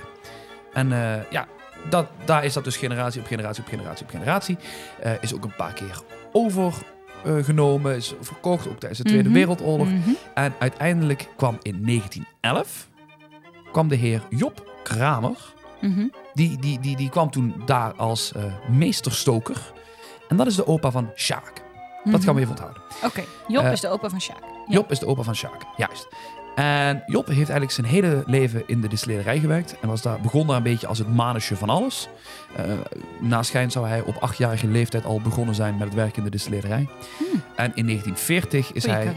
En 0.72 0.92
eh, 0.92 1.30
ja, 1.30 1.46
dat, 1.90 2.06
daar 2.24 2.44
is 2.44 2.52
dat 2.52 2.64
dus 2.64 2.76
generatie 2.76 3.20
op 3.20 3.26
generatie 3.26 3.62
op 3.62 3.68
generatie 3.68 4.04
op 4.04 4.10
generatie. 4.10 4.56
Eh, 5.02 5.12
is 5.20 5.34
ook 5.34 5.44
een 5.44 5.56
paar 5.56 5.72
keer 5.72 6.00
overgenomen, 6.32 7.96
is 7.96 8.14
verkocht, 8.20 8.68
ook 8.68 8.78
tijdens 8.78 9.00
de 9.00 9.08
Tweede 9.08 9.28
Mhm. 9.28 9.38
Wereldoorlog. 9.38 9.88
Mhm. 9.88 10.10
En 10.34 10.52
uiteindelijk 10.58 11.28
kwam 11.36 11.58
in 11.62 11.80
1911 11.84 12.88
kwam 13.72 13.88
de 13.88 13.94
heer 13.94 14.22
Job 14.30 14.66
Kramer. 14.82 15.36
Mhm. 15.80 16.06
Die, 16.34 16.58
die, 16.58 16.80
die, 16.80 16.96
die 16.96 17.10
kwam 17.10 17.30
toen 17.30 17.62
daar 17.66 17.92
als 17.94 18.32
eh, 18.32 18.42
meesterstoker. 18.70 19.72
En 20.28 20.36
dat 20.36 20.46
is 20.46 20.54
de 20.54 20.66
opa 20.66 20.90
van 20.90 21.10
Sjaak. 21.16 21.52
Dat 22.04 22.24
gaan 22.24 22.34
we 22.34 22.40
even 22.40 22.52
onthouden. 22.52 22.82
Oké, 23.04 23.24
Job 23.48 23.64
Eh, 23.64 23.72
is 23.72 23.80
de 23.80 23.88
opa 23.88 24.08
van 24.08 24.20
Sjaak. 24.20 24.40
Ja. 24.40 24.74
Job 24.74 24.90
is 24.90 24.98
de 24.98 25.06
opa 25.06 25.22
van 25.22 25.34
Sjaak, 25.34 25.62
juist. 25.76 26.08
En 26.54 27.02
Job 27.06 27.26
heeft 27.26 27.38
eigenlijk 27.38 27.70
zijn 27.70 27.86
hele 27.86 28.22
leven 28.26 28.62
in 28.66 28.80
de 28.80 28.88
distillerij 28.88 29.38
gewerkt. 29.38 29.76
En 29.80 29.88
was 29.88 30.02
daar, 30.02 30.20
begon 30.20 30.46
daar 30.46 30.56
een 30.56 30.62
beetje 30.62 30.86
als 30.86 30.98
het 30.98 31.14
manusje 31.14 31.56
van 31.56 31.68
alles. 31.68 32.08
Eh 32.56 32.64
na 33.20 33.42
schijn 33.42 33.70
zou 33.70 33.86
hij 33.88 34.00
op 34.00 34.16
achtjarige 34.16 34.66
leeftijd 34.66 35.04
al 35.04 35.20
begonnen 35.20 35.54
zijn 35.54 35.76
met 35.76 35.86
het 35.86 35.94
werk 35.96 36.16
in 36.16 36.24
de 36.24 36.30
distillerij. 36.30 36.88
Hmm. 37.18 37.42
En 37.56 37.72
in 37.74 37.86
1940 37.86 38.72
is 38.72 38.84
Goeie 38.84 38.98
hij 38.98 39.14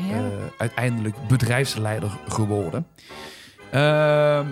uiteindelijk 0.58 1.15
bedrijfsleider 1.27 2.12
geworden. 2.27 2.88
Ehm, 3.72 4.46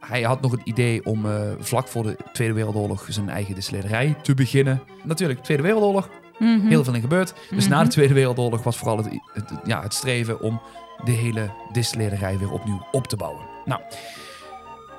hij 0.00 0.22
had 0.22 0.40
nog 0.40 0.50
het 0.50 0.60
idee 0.64 1.04
om 1.04 1.26
eh, 1.26 1.40
vlak 1.58 1.88
voor 1.88 2.02
de 2.02 2.16
Tweede 2.32 2.54
Wereldoorlog 2.54 3.06
zijn 3.08 3.28
eigen 3.28 3.54
distillerij 3.54 4.16
te 4.22 4.34
beginnen. 4.34 4.82
Natuurlijk, 5.04 5.42
Tweede 5.42 5.62
Wereldoorlog, 5.62 6.08
Mhm. 6.38 6.66
heel 6.68 6.84
veel 6.84 6.94
in 6.94 7.00
gebeurd. 7.00 7.34
Dus 7.50 7.64
Mhm. 7.64 7.72
na 7.74 7.82
de 7.82 7.88
Tweede 7.88 8.14
Wereldoorlog 8.14 8.62
was 8.62 8.76
vooral 8.76 8.96
het, 8.96 9.08
het, 9.32 9.50
ja, 9.64 9.82
het 9.82 9.94
streven 9.94 10.40
om 10.40 10.60
de 11.04 11.10
hele 11.10 11.50
distillerij 11.72 12.38
weer 12.38 12.52
opnieuw 12.52 12.86
op 12.92 13.06
te 13.06 13.16
bouwen. 13.16 13.42
Nou, 13.64 13.80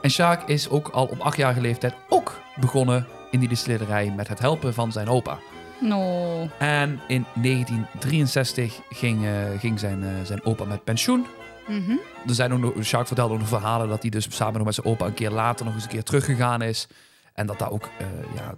en 0.01 0.10
Sjaak 0.12 0.48
is 0.48 0.70
ook 0.70 0.88
al 0.89 1.05
op 1.05 1.20
achtjarige 1.20 1.62
leeftijd 1.62 1.93
ook 2.10 2.39
begonnen 2.60 3.08
in 3.32 3.39
die 3.39 3.50
distillerij 3.50 4.13
met 4.15 4.27
het 4.27 4.39
helpen 4.39 4.74
van 4.74 4.91
zijn 4.91 5.08
opa. 5.08 5.38
No. 5.79 6.48
En 6.60 7.00
in 7.08 7.25
1963 7.34 8.79
ging, 8.89 9.25
eh, 9.25 9.32
ging 9.60 9.79
zijn, 9.79 10.03
eh, 10.03 10.10
zijn 10.24 10.46
opa 10.46 10.63
met 10.65 10.84
pensioen. 10.84 11.25
Mhm. 11.67 11.91
Er 12.27 12.36
zijn 12.36 12.53
ook 12.53 12.60
nog, 12.60 12.74
Sjaak 12.84 13.08
vertelde 13.08 13.34
ook 13.34 13.39
nog 13.39 13.48
verhalen 13.48 13.88
dat 13.88 14.01
hij 14.01 14.10
dus 14.12 14.27
samen 14.29 14.53
nog 14.53 14.65
met 14.65 14.75
zijn 14.75 14.88
opa 14.88 15.05
een 15.05 15.13
keer 15.13 15.32
later 15.32 15.65
nog 15.65 15.74
eens 15.74 15.84
een 15.84 15.89
keer 15.89 16.03
teruggegaan 16.03 16.62
is. 16.62 16.88
En 17.34 17.48
dat 17.48 17.60
daar 17.60 17.72
ook, 17.72 17.89
eh, 17.98 18.08
ja, 18.36 18.55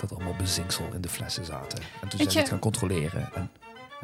dat 0.00 0.14
allemaal 0.14 0.34
bezinksel 0.34 0.88
in 0.94 1.00
de 1.00 1.08
flessen 1.08 1.44
zaten. 1.44 1.78
En 2.00 2.08
toen 2.08 2.18
zijn 2.18 2.30
ze 2.30 2.38
het 2.38 2.48
gaan 2.48 2.58
controleren. 2.58 3.30
En 3.34 3.50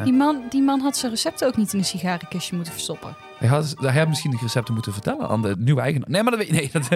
Die 0.04 0.12
man, 0.12 0.42
die 0.48 0.62
man 0.62 0.80
had 0.80 0.96
zijn 0.96 1.12
recepten 1.12 1.46
ook 1.46 1.56
niet 1.56 1.72
in 1.72 1.78
een 1.78 1.84
sigarenkistje 1.84 2.54
moeten 2.54 2.72
verstoppen. 2.72 3.16
hij 3.38 3.48
had, 3.48 3.74
hij 3.76 3.98
had 3.98 4.08
misschien 4.08 4.30
de 4.30 4.36
recepten 4.40 4.74
moeten 4.74 4.92
vertellen 4.92 5.28
aan 5.28 5.42
de 5.42 5.54
nieuwe 5.58 5.80
eigenaar. 5.80 6.10
Nee, 6.10 6.22
maar 6.22 6.36
dat 6.36 6.40
weet 6.40 6.50
nee, 6.50 6.70
dat, 6.72 6.88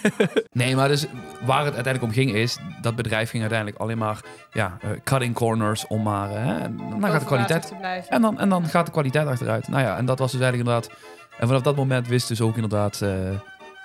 nee, 0.62 0.76
maar 0.76 0.88
dus 0.88 1.06
waar 1.44 1.64
het 1.64 1.74
uiteindelijk 1.74 2.04
om 2.04 2.10
ging 2.10 2.32
is, 2.32 2.58
dat 2.80 2.96
bedrijf 2.96 3.30
ging 3.30 3.42
uiteindelijk 3.42 3.80
alleen 3.80 3.98
maar, 3.98 4.20
ja, 4.52 4.76
eh, 4.80 4.90
cutting 5.04 5.34
corners 5.34 5.86
om 5.86 6.02
maar, 6.02 6.30
hè, 6.30 6.58
en 6.58 6.76
dan 6.76 7.10
gaat 7.10 7.20
de 7.20 7.26
kwaliteit, 7.26 7.72
en 8.08 8.22
dan, 8.22 8.38
en 8.38 8.48
dan 8.48 8.64
gaat 8.64 8.86
de 8.86 8.92
kwaliteit 8.92 9.26
achteruit. 9.26 9.68
Nou 9.68 9.82
ja, 9.82 9.96
en 9.96 10.06
dat 10.06 10.18
was 10.18 10.32
dus 10.32 10.40
eigenlijk 10.40 10.70
inderdaad, 10.70 10.98
en 11.38 11.46
vanaf 11.46 11.62
dat 11.62 11.76
moment 11.76 12.08
wist 12.08 12.28
dus 12.28 12.40
ook 12.40 12.54
inderdaad 12.54 13.00
eh, 13.00 13.10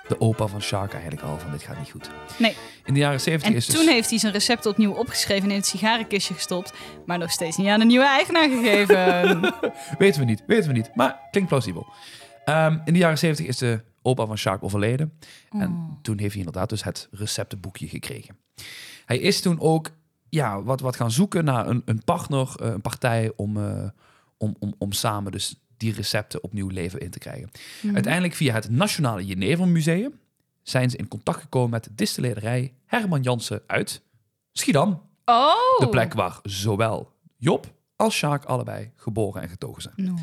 de 0.08 0.20
opa 0.20 0.46
van 0.46 0.62
Shark 0.62 0.92
eigenlijk 0.92 1.22
al 1.22 1.38
van 1.38 1.50
dit 1.50 1.62
gaat 1.62 1.78
niet 1.78 1.90
goed. 1.90 2.10
Nee. 2.38 2.56
In 2.84 2.94
de 2.94 3.00
jaren 3.00 3.20
70 3.20 3.50
En 3.50 3.56
is 3.56 3.66
dus... 3.66 3.74
toen 3.74 3.88
heeft 3.88 4.10
hij 4.10 4.18
zijn 4.18 4.32
recept 4.32 4.66
opnieuw 4.66 4.92
opgeschreven 4.92 5.44
en 5.44 5.50
in 5.50 5.56
het 5.56 5.66
sigarenkistje 5.66 6.34
gestopt. 6.34 6.72
Maar 7.06 7.18
nog 7.18 7.30
steeds 7.30 7.56
niet 7.56 7.68
aan 7.68 7.78
de 7.78 7.84
nieuwe 7.84 8.06
eigenaar 8.06 8.48
gegeven. 8.48 9.40
Weten 9.98 10.20
we 10.20 10.26
niet, 10.26 10.42
weten 10.46 10.68
we 10.70 10.76
niet. 10.76 10.90
Maar 10.94 11.20
klinkt 11.30 11.48
plausibel. 11.48 11.86
Ehm, 12.44 12.78
in 12.84 12.92
de 12.92 12.98
jaren 12.98 13.18
70 13.18 13.46
is 13.46 13.56
de 13.56 13.80
opa 14.02 14.26
van 14.26 14.38
Shark 14.38 14.62
overleden. 14.62 15.12
En 15.50 15.70
Oh. 15.70 16.02
toen 16.02 16.18
heeft 16.18 16.30
hij 16.34 16.38
inderdaad 16.44 16.68
dus 16.68 16.84
het 16.84 17.08
receptenboekje 17.10 17.88
gekregen. 17.88 18.36
Hij 19.04 19.18
is 19.18 19.40
toen 19.40 19.60
ook 19.60 19.90
ja, 20.28 20.62
wat, 20.62 20.80
wat 20.80 20.96
gaan 20.96 21.10
zoeken 21.10 21.44
naar 21.44 21.66
een, 21.68 21.82
een 21.84 22.04
partner, 22.04 22.54
eh, 22.62 22.68
een 22.70 22.80
partij 22.80 23.32
om, 23.36 23.56
eh, 23.56 23.88
om, 24.36 24.56
om, 24.58 24.74
om 24.78 24.92
samen 24.92 25.32
dus 25.32 25.56
die 25.78 25.92
recepten 25.92 26.42
opnieuw 26.42 26.68
leven 26.68 27.00
in 27.00 27.10
te 27.10 27.18
krijgen. 27.18 27.50
Mhm. 27.80 27.94
Uiteindelijk 27.94 28.34
via 28.34 28.54
het 28.54 28.70
Nationale 28.70 29.26
Jenever 29.26 29.68
Museum 29.68 30.12
zijn 30.62 30.90
ze 30.90 30.96
in 30.96 31.08
contact 31.08 31.40
gekomen 31.40 31.70
met 31.70 31.84
de 31.84 31.90
distillerij 31.94 32.72
Herman 32.86 33.22
Jansen 33.22 33.62
uit 33.66 34.02
Schiedam. 34.52 35.02
Oh. 35.24 35.78
De 35.78 35.88
plek 35.88 36.14
waar 36.14 36.38
zowel 36.42 37.12
Job 37.36 37.76
als 37.96 38.16
Sjaak 38.16 38.44
allebei 38.44 38.90
geboren 38.94 39.42
en 39.42 39.48
getogen 39.48 39.82
zijn. 39.82 39.94
No. 39.96 40.14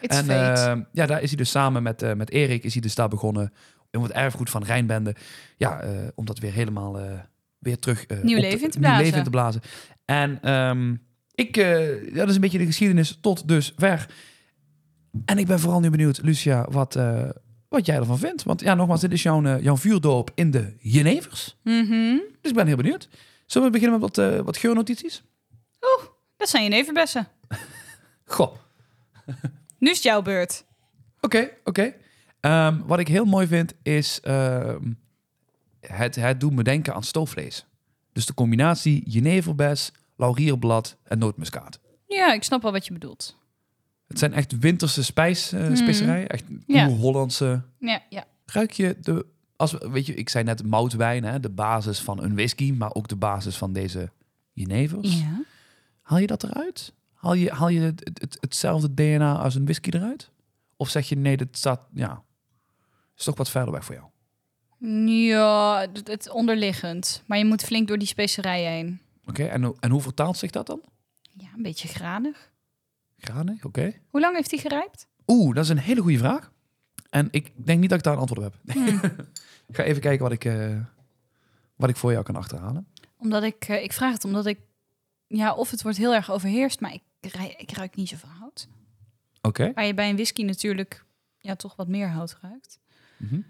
It's 0.00 0.16
en 0.16 0.28
eh, 0.28 0.80
ja, 0.92 1.06
daar 1.06 1.22
is 1.22 1.28
hij 1.28 1.36
dus 1.36 1.50
samen 1.50 1.82
met, 1.82 2.02
eh, 2.02 2.12
met 2.12 2.30
Erik 2.30 2.64
is 2.64 2.72
hij 2.72 2.82
dus 2.82 2.94
daar 2.94 3.08
begonnen 3.08 3.52
om 3.90 4.02
het 4.02 4.12
erfgoed 4.12 4.50
van 4.50 4.64
Rijnbende, 4.64 5.14
ja, 5.56 5.80
eh, 5.80 5.90
om 6.14 6.24
dat 6.24 6.38
weer 6.38 6.52
helemaal 6.52 6.98
weer 7.58 7.78
terug 7.78 8.06
Nieuw 8.22 8.38
leven 8.38 8.64
in 8.64 8.70
te 8.70 8.78
nieuw 8.78 8.88
blazen. 8.88 9.04
leven 9.04 9.18
in 9.18 9.24
te 9.24 9.30
blazen. 9.30 9.60
En 10.04 10.38
ehm, 10.42 10.94
ik, 11.34 11.56
ja, 11.56 12.14
dat 12.14 12.28
is 12.28 12.34
een 12.34 12.40
beetje 12.40 12.58
de 12.58 12.66
geschiedenis 12.66 13.18
tot 13.20 13.48
dus 13.48 13.72
ver. 13.76 14.06
En 15.24 15.38
ik 15.38 15.46
ben 15.46 15.60
vooral 15.60 15.80
nu 15.80 15.90
benieuwd, 15.90 16.22
Lucia, 16.22 16.66
wat, 16.70 16.96
eh, 16.96 17.28
wat 17.68 17.86
jij 17.86 17.96
ervan 17.96 18.18
vindt. 18.18 18.42
Want 18.42 18.60
ja, 18.60 18.74
nogmaals, 18.74 19.00
dit 19.00 19.12
is 19.12 19.22
jouw, 19.22 19.44
eh, 19.44 19.62
jouw 19.62 19.76
vuurdoop 19.76 20.30
in 20.34 20.50
de 20.50 20.74
Genevers. 20.82 21.56
Mhm. 21.62 22.16
Dus 22.40 22.50
ik 22.50 22.54
ben 22.54 22.66
heel 22.66 22.76
benieuwd. 22.76 23.08
Zullen 23.46 23.66
we 23.66 23.72
beginnen 23.78 24.00
met 24.00 24.16
wat, 24.16 24.32
eh, 24.32 24.40
wat 24.40 24.56
geurnotities? 24.56 25.22
Oeh, 25.80 26.08
dat 26.36 26.48
zijn 26.48 26.62
je 26.64 26.68
nevenbessen. 26.68 27.28
Goh, 28.24 28.54
Nu 29.78 29.88
is 29.90 29.94
het 29.96 30.02
jouw 30.04 30.22
beurt. 30.22 30.64
Oké, 31.20 31.50
oké. 31.64 31.94
Ehm, 32.40 32.78
wat 32.86 32.98
ik 32.98 33.08
heel 33.08 33.24
mooi 33.24 33.46
vind 33.46 33.74
is... 33.82 34.20
ehm, 34.22 34.92
het, 35.80 36.14
het 36.16 36.40
doet 36.40 36.52
me 36.52 36.62
denken 36.62 36.94
aan 36.94 37.02
stoofvlees. 37.02 37.66
Dus 38.12 38.26
de 38.26 38.34
combinatie 38.34 39.02
jeneverbes, 39.10 39.92
laurierblad 40.16 40.96
en 41.04 41.18
nootmuskaat. 41.18 41.78
Ja, 42.06 42.32
ik 42.32 42.42
snap 42.42 42.62
wel 42.62 42.72
wat 42.72 42.86
je 42.86 42.92
bedoelt. 42.92 43.38
Het 44.10 44.18
zijn 44.18 44.32
echt 44.32 44.58
winterse 44.58 45.04
spijs, 45.04 45.46
specerijen. 45.74 46.28
Echt 46.28 46.44
Ja. 46.66 46.88
Hollandse. 46.88 47.62
Ja, 47.78 48.02
ja. 48.08 48.24
Ruik 48.44 48.70
je 48.72 48.96
de... 49.00 49.26
Als, 49.56 49.72
we- 49.72 49.90
weet 49.90 50.06
je, 50.06 50.14
ik 50.14 50.28
zei 50.28 50.44
net 50.44 50.66
moutwijn, 50.66 51.24
hè, 51.24 51.40
de 51.40 51.48
basis 51.50 52.00
van 52.00 52.22
een 52.22 52.34
whisky, 52.34 52.72
maar 52.72 52.94
ook 52.94 53.08
de 53.08 53.16
basis 53.16 53.56
van 53.56 53.72
deze 53.72 54.10
jenevers. 54.52 55.18
ja. 55.20 55.42
Haal 56.02 56.18
je 56.18 56.26
dat 56.26 56.42
eruit? 56.44 56.92
Haal 57.14 57.34
je, 57.34 57.50
haal 57.50 57.68
je 57.68 57.80
het, 57.80 58.10
het- 58.20 58.36
hetzelfde 58.40 58.94
DNA 58.94 59.36
als 59.38 59.54
een 59.54 59.64
whisky 59.64 59.90
eruit? 59.90 60.30
Of 60.76 60.88
zeg 60.88 61.08
je 61.08 61.16
nee, 61.16 61.36
dat 61.36 61.48
staat, 61.50 61.80
ja, 61.94 62.22
is 63.16 63.24
toch 63.24 63.36
wat 63.36 63.50
verder 63.50 63.72
weg 63.72 63.84
voor 63.84 63.94
jou? 63.94 64.06
Ja, 65.06 65.86
het, 66.04 66.30
onderliggend. 66.30 67.22
Maar 67.26 67.38
je 67.38 67.44
moet 67.44 67.62
flink 67.62 67.88
door 67.88 67.98
die 67.98 68.08
specerijen 68.08 68.70
heen. 68.70 69.00
Oké, 69.26 69.44
en, 69.44 69.74
en 69.80 69.90
hoe 69.90 70.00
vertaalt 70.00 70.36
zich 70.36 70.50
dat 70.50 70.66
dan? 70.66 70.80
Ja, 71.32 71.48
een 71.56 71.62
beetje 71.62 71.88
granig. 71.88 72.49
Granig, 73.20 73.64
oké. 73.64 73.92
Hoe 74.08 74.20
lang 74.20 74.34
heeft 74.34 74.50
die 74.50 74.58
gerijpt? 74.58 75.06
Oeh, 75.26 75.54
dat 75.54 75.64
is 75.64 75.70
een 75.70 75.78
hele 75.78 76.00
goede 76.00 76.18
vraag. 76.18 76.52
En 77.10 77.28
ik 77.30 77.52
denk 77.54 77.80
niet 77.80 77.88
dat 77.88 77.98
ik 77.98 78.04
daar 78.04 78.14
een 78.14 78.20
antwoord 78.20 78.46
op 78.46 78.54
heb. 78.64 78.76
Hmm. 78.76 79.00
ik 79.68 79.76
ga 79.76 79.82
even 79.82 80.02
kijken 80.02 80.22
wat 80.22 80.32
ik, 80.32 80.44
eh, 80.44 80.80
wat 81.76 81.88
ik 81.88 81.96
voor 81.96 82.12
jou 82.12 82.24
kan 82.24 82.36
achterhalen. 82.36 82.86
Omdat 83.16 83.42
ik, 83.42 83.64
eh, 83.68 83.82
ik 83.82 83.92
vraag 83.92 84.12
het 84.12 84.24
omdat 84.24 84.46
ik, 84.46 84.58
ja, 85.26 85.54
of 85.54 85.70
het 85.70 85.82
wordt 85.82 85.98
heel 85.98 86.14
erg 86.14 86.30
overheerst, 86.30 86.80
maar 86.80 86.92
ik, 86.92 87.02
ik 87.56 87.72
ruik 87.72 87.96
niet 87.96 88.08
zoveel 88.08 88.28
hout. 88.28 88.68
Oké. 89.42 89.72
Waar 89.74 89.86
je 89.86 89.94
bij 89.94 90.08
een 90.08 90.14
whisky 90.14 90.42
natuurlijk, 90.42 91.04
ja, 91.38 91.56
toch 91.56 91.76
wat 91.76 91.88
meer 91.88 92.08
hout 92.08 92.38
ruikt. 92.42 92.78
Mhm. 93.16 93.40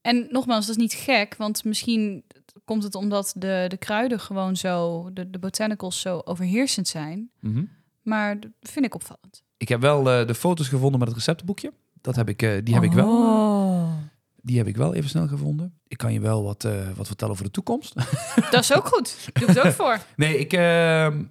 En 0.00 0.26
nogmaals, 0.30 0.66
dat 0.66 0.76
is 0.76 0.82
niet 0.82 0.92
gek, 0.92 1.36
want 1.36 1.64
misschien 1.64 2.24
komt 2.64 2.82
het 2.82 2.94
omdat 2.94 3.32
de, 3.36 3.64
de 3.68 3.76
kruiden 3.76 4.20
gewoon 4.20 4.56
zo, 4.56 5.10
de, 5.12 5.30
de 5.30 5.38
botanicals 5.38 6.00
zo 6.00 6.20
overheersend 6.24 6.88
zijn. 6.88 7.30
Mhm. 7.40 7.64
Maar 8.08 8.40
dat 8.40 8.50
vind 8.60 8.84
ik 8.84 8.94
opvallend. 8.94 9.42
Ik 9.56 9.68
heb 9.68 9.80
wel 9.80 10.10
eh, 10.10 10.26
de 10.26 10.34
foto's 10.34 10.68
gevonden 10.68 10.98
met 10.98 11.08
het 11.08 11.16
receptenboekje. 11.16 11.72
Dat 12.00 12.16
heb 12.16 12.28
ik, 12.28 12.42
eh, 12.42 12.50
die, 12.64 12.74
heb 12.74 12.82
ik 12.82 12.92
wel, 12.92 13.08
Oh. 13.08 13.92
die 14.42 14.58
heb 14.58 14.66
ik 14.66 14.76
wel 14.76 14.94
even 14.94 15.10
snel 15.10 15.28
gevonden. 15.28 15.78
Ik 15.88 15.96
kan 15.96 16.12
je 16.12 16.20
wel 16.20 16.42
wat, 16.42 16.64
eh, 16.64 16.72
wat 16.96 17.06
vertellen 17.06 17.32
over 17.32 17.44
de 17.44 17.50
toekomst. 17.50 17.94
Dat 18.50 18.62
is 18.62 18.74
ook 18.74 18.86
goed. 18.86 19.28
Doe 19.32 19.48
het 19.48 19.58
ook 19.60 19.72
voor. 19.72 19.98
Nee, 20.16 20.38
ik. 20.38 20.52
ehm, 20.52 21.22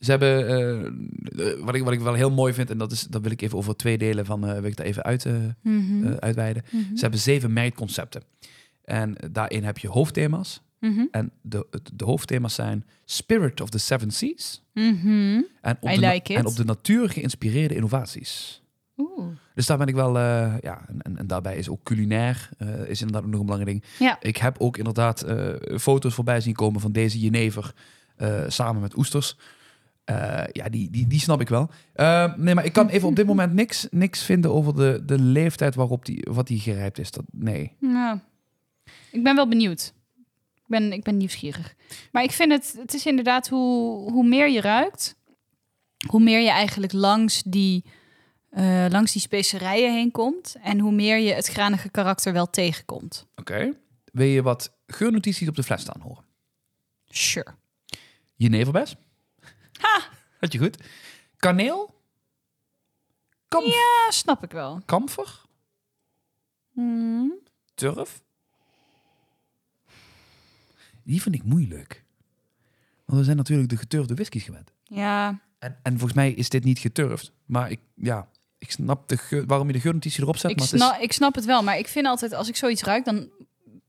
ze 0.00 0.10
hebben. 0.10 1.64
wat, 1.64 1.74
ik, 1.74 1.82
wat 1.84 1.92
ik 1.92 2.00
wel 2.00 2.14
heel 2.14 2.30
mooi 2.30 2.52
vind, 2.52 2.70
en 2.70 2.78
dat, 2.78 2.92
is, 2.92 3.02
dat 3.02 3.22
wil 3.22 3.30
ik 3.30 3.42
even 3.42 3.58
over 3.58 3.76
twee 3.76 3.98
delen 3.98 4.26
van. 4.26 4.40
wil 4.40 4.64
ik 4.64 4.76
daar 4.76 4.86
even 4.86 5.02
uit, 5.02 5.24
eh, 5.26 5.34
uitweiden. 6.18 6.64
Mhm. 6.70 6.82
Ze 6.94 7.00
hebben 7.00 7.20
zeven 7.20 7.52
merkconcepten. 7.52 8.22
En 8.84 9.16
daarin 9.32 9.64
heb 9.64 9.78
je 9.78 9.88
hoofdthema's. 9.88 10.62
Mhm. 10.84 11.04
En 11.10 11.30
de, 11.40 11.66
de 11.94 12.04
hoofdthema's 12.04 12.54
zijn 12.54 12.84
Spirit 13.04 13.60
of 13.60 13.70
the 13.70 13.78
Seven 13.78 14.10
Seas. 14.10 14.62
Mhm. 14.72 15.42
En 15.60 15.76
op, 15.80 15.90
I 15.90 15.94
de, 15.94 16.00
like 16.06 16.34
en 16.34 16.46
op 16.46 16.56
de 16.56 16.64
natuur 16.64 17.10
geïnspireerde 17.10 17.74
innovaties. 17.74 18.62
Oeh. 18.96 19.26
Dus 19.54 19.66
daar 19.66 19.78
ben 19.78 19.86
ik 19.86 19.94
wel, 19.94 20.18
eh, 20.18 20.54
ja, 20.60 20.84
en, 20.88 21.02
en, 21.02 21.18
en 21.18 21.26
daarbij 21.26 21.56
is 21.56 21.68
ook 21.68 21.82
culinair, 21.82 22.48
eh, 22.58 22.88
is 22.88 23.00
inderdaad 23.00 23.24
ook 23.24 23.30
nog 23.30 23.40
een 23.40 23.46
belangrijk 23.46 23.80
ding. 23.80 23.92
Ja. 23.98 24.16
Ik 24.20 24.36
heb 24.36 24.58
ook 24.58 24.76
inderdaad 24.76 25.22
eh, 25.22 25.78
foto's 25.78 26.14
voorbij 26.14 26.40
zien 26.40 26.54
komen 26.54 26.80
van 26.80 26.92
deze 26.92 27.20
jenever 27.20 27.74
samen 28.46 28.80
met 28.80 28.96
oesters. 28.96 29.36
Ja, 30.52 30.68
die, 30.70 30.90
die, 30.90 31.06
die 31.06 31.20
snap 31.20 31.40
ik 31.40 31.48
wel. 31.48 31.70
Nee, 32.36 32.54
maar 32.54 32.64
ik 32.64 32.72
kan 32.72 32.88
even 32.88 33.08
op 33.08 33.16
dit 33.16 33.26
moment 33.32 33.52
niks, 33.52 33.86
niks 33.90 34.22
vinden 34.22 34.52
over 34.52 34.74
de, 34.74 35.02
de 35.06 35.18
leeftijd 35.18 35.74
waarop 35.74 36.04
die, 36.04 36.26
wat 36.30 36.46
die 36.46 36.60
gerijpt 36.60 36.98
is. 36.98 37.10
Dat, 37.10 37.24
nee. 37.32 37.72
Nou, 37.80 38.18
ik 39.10 39.22
ben 39.22 39.34
wel 39.34 39.48
benieuwd. 39.48 39.92
Ik 40.64 40.70
ben, 40.70 40.92
ik 40.92 41.02
ben 41.02 41.16
nieuwsgierig. 41.16 41.74
Maar 42.12 42.22
ik 42.22 42.30
vind 42.30 42.52
het, 42.52 42.74
het 42.78 42.94
is 42.94 43.06
inderdaad 43.06 43.48
hoe, 43.48 44.12
hoe 44.12 44.26
meer 44.26 44.48
je 44.48 44.60
ruikt, 44.60 45.16
hoe 46.08 46.20
meer 46.20 46.40
je 46.40 46.50
eigenlijk 46.50 46.92
langs 46.92 47.42
die, 47.42 47.84
eh, 48.50 48.86
langs 48.88 49.12
die 49.12 49.20
specerijen 49.20 49.92
heen 49.92 50.10
komt. 50.10 50.56
En 50.62 50.78
hoe 50.78 50.92
meer 50.92 51.18
je 51.18 51.32
het 51.32 51.46
granige 51.46 51.88
karakter 51.88 52.32
wel 52.32 52.50
tegenkomt. 52.50 53.26
Oké. 53.36 53.72
Wil 54.12 54.26
je 54.26 54.42
wat 54.42 54.72
geurnotities 54.86 55.48
op 55.48 55.56
de 55.56 55.62
fles 55.62 55.80
staan 55.80 56.00
horen? 56.00 56.24
Sure. 57.08 57.54
Jeneverbes. 58.34 58.96
Ha! 59.80 60.00
Had 60.40 60.52
je 60.52 60.58
goed. 60.58 60.76
Kaneel. 61.36 61.94
Kamf 63.48 63.66
Ja, 63.66 64.10
snap 64.10 64.42
ik 64.42 64.50
wel. 64.50 64.80
Kamfer. 64.84 65.42
Hmm. 66.72 67.32
Turf. 67.74 68.22
Die 71.04 71.22
vind 71.22 71.34
ik 71.34 71.44
moeilijk. 71.44 72.04
Want 73.04 73.18
we 73.18 73.24
zijn 73.24 73.36
natuurlijk 73.36 73.68
de 73.68 73.76
geturfde 73.76 74.14
whiskies 74.14 74.42
gewend. 74.44 74.72
Ja, 74.84 75.40
En, 75.58 75.76
en 75.82 75.92
volgens 75.92 76.12
mij 76.12 76.32
is 76.32 76.48
dit 76.48 76.64
niet 76.64 76.78
geturfd. 76.78 77.32
Maar 77.46 77.70
ik, 77.70 77.80
ja, 77.94 78.28
ik 78.58 78.70
snap 78.70 79.08
de 79.08 79.16
geur- 79.16 79.46
waarom 79.46 79.66
je 79.66 79.72
de 79.72 79.80
geurnotitie 79.80 80.22
erop 80.22 80.36
zet. 80.36 80.50
ik 80.50 80.56
maar 80.56 80.64
het 80.66 80.74
is- 80.74 80.80
snap, 80.82 80.98
ik 81.00 81.12
snap 81.12 81.34
het 81.34 81.44
wel. 81.44 81.62
Maar 81.62 81.78
ik 81.78 81.88
vind 81.88 82.06
altijd, 82.06 82.32
als 82.32 82.48
ik 82.48 82.56
zoiets 82.56 82.82
ruik, 82.82 83.04
dan 83.04 83.28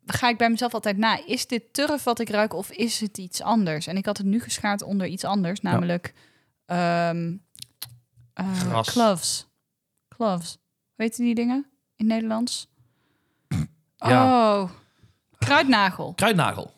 ga 0.06 0.30
ik 0.30 0.38
bij 0.38 0.50
mezelf 0.50 0.74
altijd 0.74 0.98
na. 0.98 1.26
Is 1.26 1.48
dit 1.48 1.74
turf 1.74 2.04
wat 2.04 2.20
ik 2.20 2.30
ruik 2.30 2.54
of 2.54 2.70
is 2.72 3.00
het 3.00 3.18
iets 3.18 3.42
anders? 3.42 3.88
En 3.88 3.98
ik 3.98 4.06
had 4.06 4.18
het 4.18 4.26
nu 4.28 4.40
geschaard 4.40 4.82
onder 4.82 5.08
iets 5.08 5.24
anders, 5.24 5.62
namelijk 5.62 6.14
ehm 6.66 7.36
eh, 8.34 8.54
Gras. 8.60 8.92
cloves. 8.92 9.48
Cloves. 10.08 10.58
Weet 10.96 11.18
je 11.18 11.24
die 11.24 11.36
dingen 11.36 11.66
in 11.96 12.08
Nederlands? 12.08 12.68
Ja. 13.98 14.62
Oh, 14.62 14.70
kruidnagel. 15.38 16.14
Kruidnagel. 16.14 16.74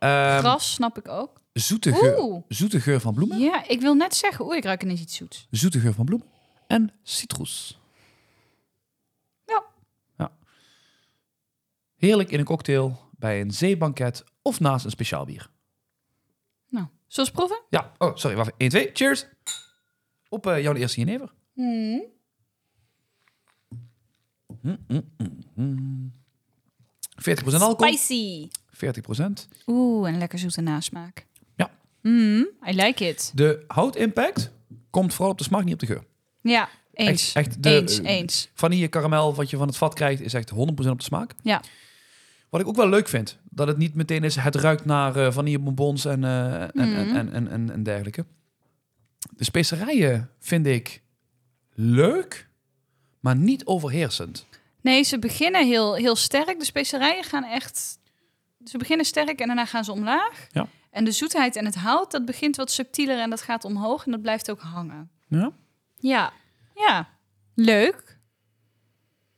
Ehm, 0.00 0.38
Gras 0.38 0.72
snap 0.72 0.98
ik 0.98 1.08
ook. 1.08 1.40
zoete, 1.52 1.92
geur, 1.92 2.18
Oeh. 2.22 2.42
zoete 2.48 2.80
geur 2.80 3.00
van 3.00 3.14
bloemen. 3.14 3.38
Ja, 3.38 3.68
ik 3.68 3.80
wil 3.80 3.94
net 3.94 4.14
zeggen, 4.14 4.44
oeh, 4.44 4.56
ik 4.56 4.64
ruik 4.64 4.82
ineens 4.82 5.00
iets 5.00 5.16
zoets. 5.16 5.46
Zoete 5.50 5.80
geur 5.80 5.92
van 5.92 6.04
bloemen. 6.04 6.26
En 6.66 6.92
citrus. 7.02 7.78
Ja. 9.46 9.64
ja. 10.18 10.32
Heerlijk 11.96 12.30
in 12.30 12.38
een 12.38 12.44
cocktail 12.44 13.08
bij 13.18 13.40
een 13.40 13.50
zeebanket 13.50 14.24
of 14.42 14.60
naast 14.60 14.84
een 14.84 14.90
speciaal 14.90 15.24
bier? 15.24 15.50
Nou, 16.68 16.86
zullen 16.86 16.90
we 17.06 17.20
eens 17.20 17.30
proeven? 17.30 17.62
Ja, 17.70 17.92
oh, 17.98 18.16
sorry, 18.16 18.36
wacht. 18.36 18.52
1, 18.56 18.68
2, 18.70 18.90
cheers. 18.92 19.26
Op 20.28 20.46
eh, 20.46 20.62
jouw 20.62 20.74
eerste 20.74 21.00
jenever. 21.00 21.32
Mm, 21.54 22.02
mm, 24.62 24.78
mm, 24.88 25.04
mm. 25.54 26.12
40% 27.20 27.44
alcohol. 27.44 27.92
Spicy. 27.92 28.48
40%. 28.84 29.48
Oeh, 29.66 30.08
en 30.08 30.18
lekker 30.18 30.38
zoete 30.38 30.60
nasmaak. 30.60 31.26
Ja. 31.56 31.70
Mm, 32.02 32.46
I 32.68 32.74
like 32.74 33.08
it. 33.08 33.32
De 33.34 33.64
houtimpact 33.66 34.50
komt 34.90 35.14
vooral 35.14 35.32
op 35.32 35.38
de 35.38 35.44
smaak, 35.44 35.64
niet 35.64 35.72
op 35.74 35.80
de 35.80 35.86
geur. 35.86 36.04
Ja, 36.42 36.68
eens. 36.92 37.32
Echt, 37.32 37.46
echt 37.46 37.62
de, 37.62 37.70
eens, 37.70 38.00
eh, 38.00 38.10
eens. 38.10 38.48
Vanille 38.54 38.88
karamel 38.88 39.34
wat 39.34 39.50
je 39.50 39.56
van 39.56 39.66
het 39.66 39.76
vat 39.76 39.94
krijgt 39.94 40.20
is 40.20 40.34
echt 40.34 40.50
100% 40.50 40.54
op 40.90 40.98
de 40.98 41.04
smaak. 41.04 41.34
Ja. 41.42 41.62
Wat 42.48 42.60
ik 42.60 42.66
ook 42.66 42.76
wel 42.76 42.88
leuk 42.88 43.08
vind, 43.08 43.38
dat 43.50 43.66
het 43.66 43.76
niet 43.76 43.94
meteen 43.94 44.24
is, 44.24 44.36
het 44.36 44.54
ruikt 44.54 44.84
naar 44.84 45.16
eh 45.16 45.32
vanillebonbons 45.32 46.04
en, 46.04 46.24
eh, 46.24 46.62
en, 46.62 46.70
Mhm. 46.74 46.82
en, 46.82 47.08
en, 47.16 47.32
en, 47.32 47.48
en, 47.50 47.70
en 47.72 47.82
dergelijke. 47.82 48.24
De 49.36 49.44
specerijen 49.44 50.30
vind 50.38 50.66
ik 50.66 51.02
leuk, 51.74 52.48
maar 53.20 53.36
niet 53.36 53.64
overheersend. 53.66 54.46
Nee, 54.80 55.02
ze 55.02 55.18
beginnen 55.18 55.66
heel, 55.66 55.94
heel 55.94 56.16
sterk. 56.16 56.58
De 56.58 56.64
specerijen 56.64 57.24
gaan 57.24 57.44
echt... 57.44 57.98
Ze 58.64 58.78
beginnen 58.78 59.06
sterk 59.06 59.40
en 59.40 59.46
daarna 59.46 59.64
gaan 59.66 59.84
ze 59.84 59.92
omlaag. 59.92 60.46
Ja. 60.50 60.66
En 60.90 61.04
de 61.04 61.12
zoetheid 61.12 61.56
en 61.56 61.64
het 61.64 61.74
hout, 61.74 62.10
dat 62.10 62.24
begint 62.24 62.56
wat 62.56 62.70
subtieler 62.70 63.18
en 63.18 63.30
dat 63.30 63.42
gaat 63.42 63.64
omhoog 63.64 64.04
en 64.04 64.10
dat 64.10 64.22
blijft 64.22 64.50
ook 64.50 64.60
hangen. 64.60 65.10
Ja? 65.28 65.52
Ja, 65.96 66.32
ja. 66.74 67.08
Leuk. 67.54 68.18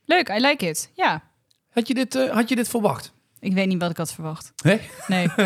Leuk, 0.04 0.28
I 0.28 0.40
like 0.40 0.66
it. 0.68 0.90
Ja. 0.94 1.22
Had, 1.70 1.88
je 1.88 1.94
dit, 1.94 2.14
eh, 2.14 2.30
had 2.30 2.48
je 2.48 2.56
dit 2.56 2.68
verwacht? 2.68 3.12
Ik 3.40 3.52
weet 3.52 3.66
niet 3.66 3.80
wat 3.80 3.90
ik 3.90 3.96
had 3.96 4.12
verwacht. 4.12 4.52
Nee? 4.62 4.80
Nee. 5.06 5.28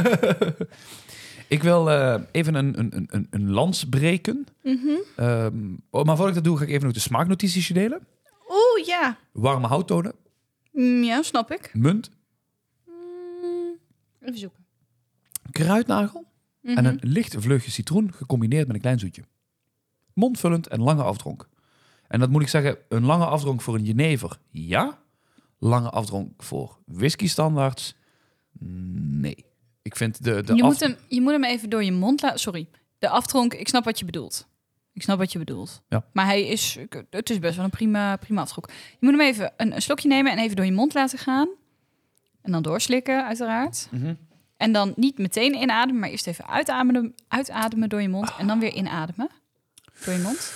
Ik 1.49 1.62
wil 1.62 1.90
eh, 1.90 2.21
even 2.33 2.54
een, 2.54 2.78
een, 2.78 3.06
een, 3.11 3.26
een 3.30 3.50
lans 3.50 3.85
breken. 3.88 4.47
Mhm. 4.62 4.88
Ehm, 5.16 5.75
oh, 5.90 6.04
maar 6.04 6.16
voordat 6.16 6.28
ik 6.28 6.35
dat 6.35 6.45
doe, 6.45 6.56
ga 6.56 6.62
ik 6.64 6.71
even 6.71 6.85
nog 6.85 6.92
de 6.92 7.00
smaaknotities 7.00 7.68
delen. 7.68 8.06
Oeh, 8.49 8.87
ja. 8.87 9.16
Warme 9.33 9.66
houttonen, 9.66 10.12
Mm, 10.73 11.02
ja, 11.02 11.23
snap 11.23 11.50
ik. 11.52 11.71
munt, 11.75 12.11
Mm, 12.11 12.15
even 14.26 14.38
zoeken. 14.38 14.64
kruidnagel 15.50 16.25
Mhm. 16.61 16.76
en 16.76 16.85
een 16.85 16.99
licht 17.00 17.35
vleugje 17.38 17.71
citroen 17.71 18.12
gecombineerd 18.12 18.66
met 18.66 18.76
een 18.76 18.83
klein 18.83 18.99
zoetje. 18.99 19.23
Mondvullend 20.14 20.66
en 20.68 20.83
lange 20.83 21.02
afdronk. 21.02 21.49
En 22.09 22.21
dat 22.21 22.30
moet 22.30 22.42
ik 22.42 22.49
zeggen, 22.49 22.78
een 22.88 23.04
lange 23.04 23.26
afdronk 23.26 23.62
voor 23.62 23.75
een 23.75 23.85
jenever, 23.85 24.38
ja. 24.50 24.99
Lange 25.59 25.90
afdronk 25.90 26.42
voor 26.42 26.78
whisky 26.87 27.28
standaards, 27.28 27.95
nee. 28.59 29.45
Ik 29.83 29.97
vind 29.97 30.25
de, 30.25 30.42
de 30.42 30.54
je, 30.54 30.62
moet 30.62 30.80
hem, 30.80 30.97
je 31.09 31.21
moet 31.21 31.33
hem 31.33 31.45
even 31.45 31.71
door 31.71 31.85
je 31.85 31.92
mond 31.92 32.23
laten... 32.23 32.38
Sorry, 32.40 32.68
de 32.99 33.09
aftronk, 33.09 33.54
ik 33.54 33.68
snap 33.68 33.85
wat 33.85 33.99
je 33.99 34.04
bedoelt. 34.04 34.49
Ik 34.92 35.02
snap 35.02 35.18
wat 35.18 35.33
je 35.33 35.38
bedoelt. 35.38 35.83
Ja. 35.88 36.04
Maar 36.12 36.25
hij 36.25 36.47
is, 36.47 36.78
het 37.11 37.30
is 37.30 37.38
best 37.38 37.56
wel 37.56 37.64
een 37.64 37.71
prima, 37.71 38.16
prima 38.16 38.40
aftronk. 38.40 38.68
Je 38.68 38.97
moet 39.00 39.11
hem 39.11 39.21
even 39.21 39.52
een, 39.56 39.75
een 39.75 39.83
slokje 39.83 40.09
nemen 40.09 40.33
en 40.33 40.38
even 40.38 40.56
door 40.56 40.64
je 40.64 40.73
mond 40.73 40.95
laten 40.95 41.18
gaan. 41.18 41.49
En 42.46 42.52
dan 42.52 42.62
doorslikken, 42.62 43.26
uiteraard. 43.26 43.88
Mhm. 43.90 44.14
En 44.56 44.72
dan 44.72 44.92
niet 44.96 45.18
meteen 45.18 45.54
inademen, 45.54 46.00
maar 46.00 46.08
eerst 46.08 46.26
even 46.26 46.46
uitademen, 46.46 47.14
uitademen 47.28 47.88
door 47.88 48.02
je 48.02 48.08
mond. 48.08 48.32
En 48.38 48.46
dan 48.46 48.58
weer 48.58 48.72
inademen 48.72 49.28
door 50.04 50.14
je 50.14 50.20
mond. 50.20 50.52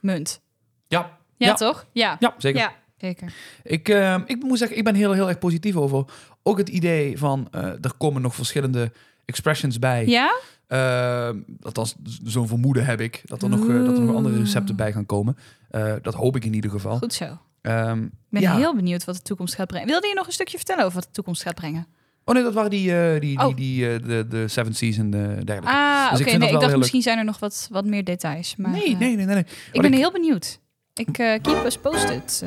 Munt. 0.00 0.40
Ja, 0.88 1.18
Ja, 1.36 1.46
Ja. 1.46 1.54
toch? 1.54 1.86
Ja. 1.92 2.16
ja, 2.18 2.34
zeker. 2.38 2.60
Ja, 2.60 2.72
zeker. 2.96 3.34
Ik, 3.62 3.88
eh, 3.88 4.20
ik 4.26 4.42
moet 4.42 4.58
zeggen, 4.58 4.76
ik 4.76 4.84
ben 4.84 4.94
heel, 4.94 5.12
heel 5.12 5.28
erg 5.28 5.38
positief 5.38 5.76
over. 5.76 6.04
Ook 6.42 6.58
het 6.58 6.68
idee 6.68 7.18
van, 7.18 7.48
eh, 7.50 7.62
er 7.64 7.94
komen 7.98 8.22
nog 8.22 8.34
verschillende 8.34 8.92
expressions 9.24 9.78
bij. 9.78 10.06
Ja? 10.06 10.34
Eh, 10.66 11.30
althans, 11.62 11.94
z- 12.04 12.18
zo'n 12.24 12.48
vermoeden 12.48 12.84
heb 12.84 13.00
ik. 13.00 13.22
Dat 13.24 13.42
er, 13.42 13.48
nog, 13.48 13.60
eh, 13.68 13.84
dat 13.84 13.96
er 13.96 14.02
nog 14.02 14.16
andere 14.16 14.38
recepten 14.38 14.76
bij 14.76 14.92
gaan 14.92 15.06
komen. 15.06 15.36
Eh, 15.70 15.92
dat 16.02 16.14
hoop 16.14 16.36
ik 16.36 16.44
in 16.44 16.54
ieder 16.54 16.70
geval. 16.70 16.98
Goed 16.98 17.14
zo. 17.14 17.38
Ehm, 17.64 18.02
Ik 18.02 18.10
ben 18.30 18.42
ja. 18.42 18.56
heel 18.56 18.74
benieuwd 18.74 19.04
wat 19.04 19.14
de 19.16 19.22
toekomst 19.22 19.54
gaat 19.54 19.66
brengen. 19.66 19.88
Wilde 19.88 20.06
je 20.08 20.14
nog 20.14 20.26
een 20.26 20.32
stukje 20.32 20.56
vertellen 20.56 20.82
over 20.84 20.94
wat 20.96 21.04
de 21.04 21.12
toekomst 21.12 21.42
gaat 21.42 21.54
brengen? 21.54 21.86
Oh 22.24 22.34
nee, 22.34 22.42
dat 22.44 22.54
waren 22.54 22.70
die, 22.70 22.96
eh, 22.96 23.10
die, 23.10 23.20
die, 23.20 23.46
Oh. 23.46 23.56
die 23.56 23.88
eh, 23.92 24.02
de, 24.06 24.26
de 24.28 24.48
Seven 24.48 24.74
Seas 24.74 24.96
en 24.96 25.10
de 25.10 25.18
dergelijke. 25.44 25.68
Ah, 25.78 26.10
Dus 26.10 26.20
ik 26.20 26.26
oké. 26.26 26.36
Nee, 26.36 26.52
ik 26.52 26.60
dacht 26.60 26.76
misschien 26.76 27.02
zijn 27.02 27.18
er 27.18 27.24
nog 27.24 27.38
wat, 27.38 27.68
wat 27.70 27.84
meer 27.84 28.04
details. 28.04 28.56
Maar, 28.56 28.70
nee, 28.70 28.82
eh, 28.92 28.98
nee, 28.98 29.16
nee, 29.16 29.26
nee, 29.26 29.34
nee. 29.34 29.44
Ik 29.72 29.80
ben 29.80 29.92
ik- 29.92 29.98
heel 29.98 30.12
benieuwd. 30.12 30.58
Ik 30.94 31.12
keep 31.12 31.62
us 31.64 31.78
posted. 31.78 32.44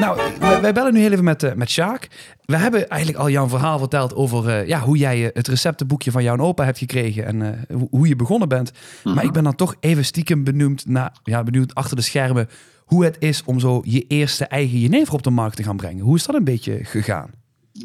Nou, 0.00 0.20
wij, 0.38 0.60
wij 0.60 0.72
bellen 0.72 0.92
nu 0.92 1.00
heel 1.00 1.10
even 1.10 1.24
met, 1.24 1.42
eh, 1.42 1.52
met 1.54 1.70
Sjaak. 1.70 2.08
We 2.44 2.56
hebben 2.56 2.88
eigenlijk 2.88 3.22
al 3.22 3.30
jouw 3.30 3.48
verhaal 3.48 3.78
verteld 3.78 4.14
over 4.14 4.48
eh, 4.48 4.66
ja, 4.66 4.80
hoe 4.80 4.96
jij 4.96 5.24
eh, 5.24 5.30
het 5.32 5.48
receptenboekje 5.48 6.10
van 6.10 6.22
jouw 6.22 6.38
opa 6.38 6.64
hebt 6.64 6.78
gekregen 6.78 7.24
en 7.24 7.42
eh, 7.42 7.76
hoe, 7.76 7.88
hoe 7.90 8.08
je 8.08 8.16
begonnen 8.16 8.48
bent. 8.48 8.72
Maar 9.04 9.24
ik 9.24 9.32
ben 9.32 9.44
dan 9.44 9.54
toch 9.54 9.74
even 9.80 10.04
stiekem 10.04 10.44
benieuwd, 10.44 10.84
naar, 10.86 11.12
ja, 11.22 11.42
benieuwd 11.42 11.74
achter 11.74 11.96
de 11.96 12.02
schermen 12.02 12.48
hoe 12.84 13.04
het 13.04 13.16
is 13.18 13.42
om 13.44 13.60
zo 13.60 13.80
je 13.84 14.04
eerste 14.08 14.44
eigen 14.44 14.78
jenever 14.78 15.14
op 15.14 15.22
de 15.22 15.30
markt 15.30 15.56
te 15.56 15.62
gaan 15.62 15.76
brengen. 15.76 16.04
Hoe 16.04 16.16
is 16.16 16.26
dat 16.26 16.34
een 16.34 16.44
beetje 16.44 16.84
gegaan? 16.84 17.30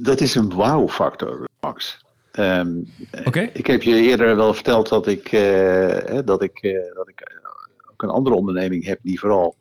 Dat 0.01 0.21
is 0.21 0.35
een 0.35 0.53
wow-factor, 0.53 1.47
Max. 1.59 2.05
Ehm, 2.31 2.69
Oké. 3.25 3.49
Ik 3.53 3.67
heb 3.67 3.81
je 3.81 3.95
eerder 3.95 4.35
wel 4.35 4.53
verteld 4.53 4.89
dat 4.89 5.07
ik, 5.07 5.31
eh, 5.31 5.41
hè, 6.05 6.23
dat 6.23 6.41
ik, 6.43 6.57
eh, 6.59 6.95
dat 6.95 7.09
ik 7.09 7.41
ook 7.91 8.03
een 8.03 8.09
andere 8.09 8.35
onderneming 8.35 8.85
heb 8.85 8.99
die 9.01 9.19
vooral 9.19 9.55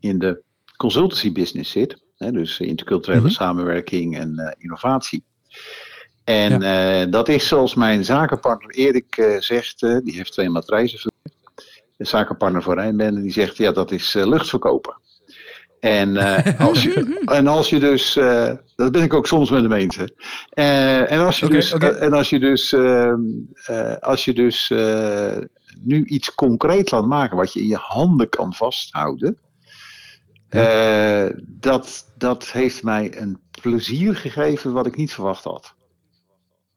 in 0.00 0.18
de 0.18 0.42
consultancy 0.78 1.32
business 1.32 1.70
zit. 1.70 1.96
Hè, 2.16 2.32
dus 2.32 2.60
interculturele 2.60 3.22
Mhm. 3.22 3.30
samenwerking 3.30 4.18
en 4.18 4.38
eh, 4.38 4.52
innovatie. 4.58 5.24
En 6.24 6.62
eh, 6.62 7.10
dat 7.10 7.28
is 7.28 7.48
zoals 7.48 7.74
mijn 7.74 8.04
zakenpartner 8.04 8.70
Erik 8.70 9.16
eh, 9.16 9.40
zegt, 9.40 9.80
die 9.80 10.14
heeft 10.14 10.32
twee 10.32 10.48
matrijzen. 10.48 11.12
De 11.96 12.04
zakenpartner 12.04 12.62
voor 12.62 12.74
Rijnbende, 12.74 13.22
die 13.22 13.32
zegt 13.32 13.56
ja, 13.56 13.72
dat 13.72 13.90
is 13.90 14.14
luchtverkopen. 14.14 15.00
En, 15.80 16.16
als 16.68 16.82
je, 16.82 17.22
en 17.24 17.46
als 17.46 17.70
je 17.70 17.78
dus, 17.78 18.12
dat 18.76 18.92
ben 18.92 19.02
ik 19.02 19.14
ook 19.14 19.26
soms 19.26 19.50
met 19.50 19.70
de 19.70 19.88
hè. 19.96 20.06
Eh, 20.50 21.12
en 21.12 21.20
als 21.20 21.38
je 21.40 21.48
dus, 21.48 21.72
en 21.72 22.12
als 22.12 22.30
je 22.30 22.38
dus, 22.38 22.72
ehm, 22.72 23.20
als 24.00 24.24
je 24.24 24.32
dus 24.34 24.72
nu 25.82 26.04
iets 26.04 26.34
concreet 26.34 26.90
laat 26.90 27.06
maken 27.06 27.36
wat 27.36 27.52
je 27.52 27.60
in 27.60 27.68
je 27.68 27.78
handen 27.80 28.28
kan 28.28 28.54
vasthouden, 28.54 29.38
eh, 30.48 31.26
dat, 31.46 32.12
dat 32.16 32.50
heeft 32.50 32.82
mij 32.82 33.20
een 33.20 33.40
plezier 33.60 34.16
gegeven 34.16 34.72
wat 34.72 34.86
ik 34.86 34.96
niet 34.96 35.12
verwacht 35.12 35.44
had. 35.44 35.74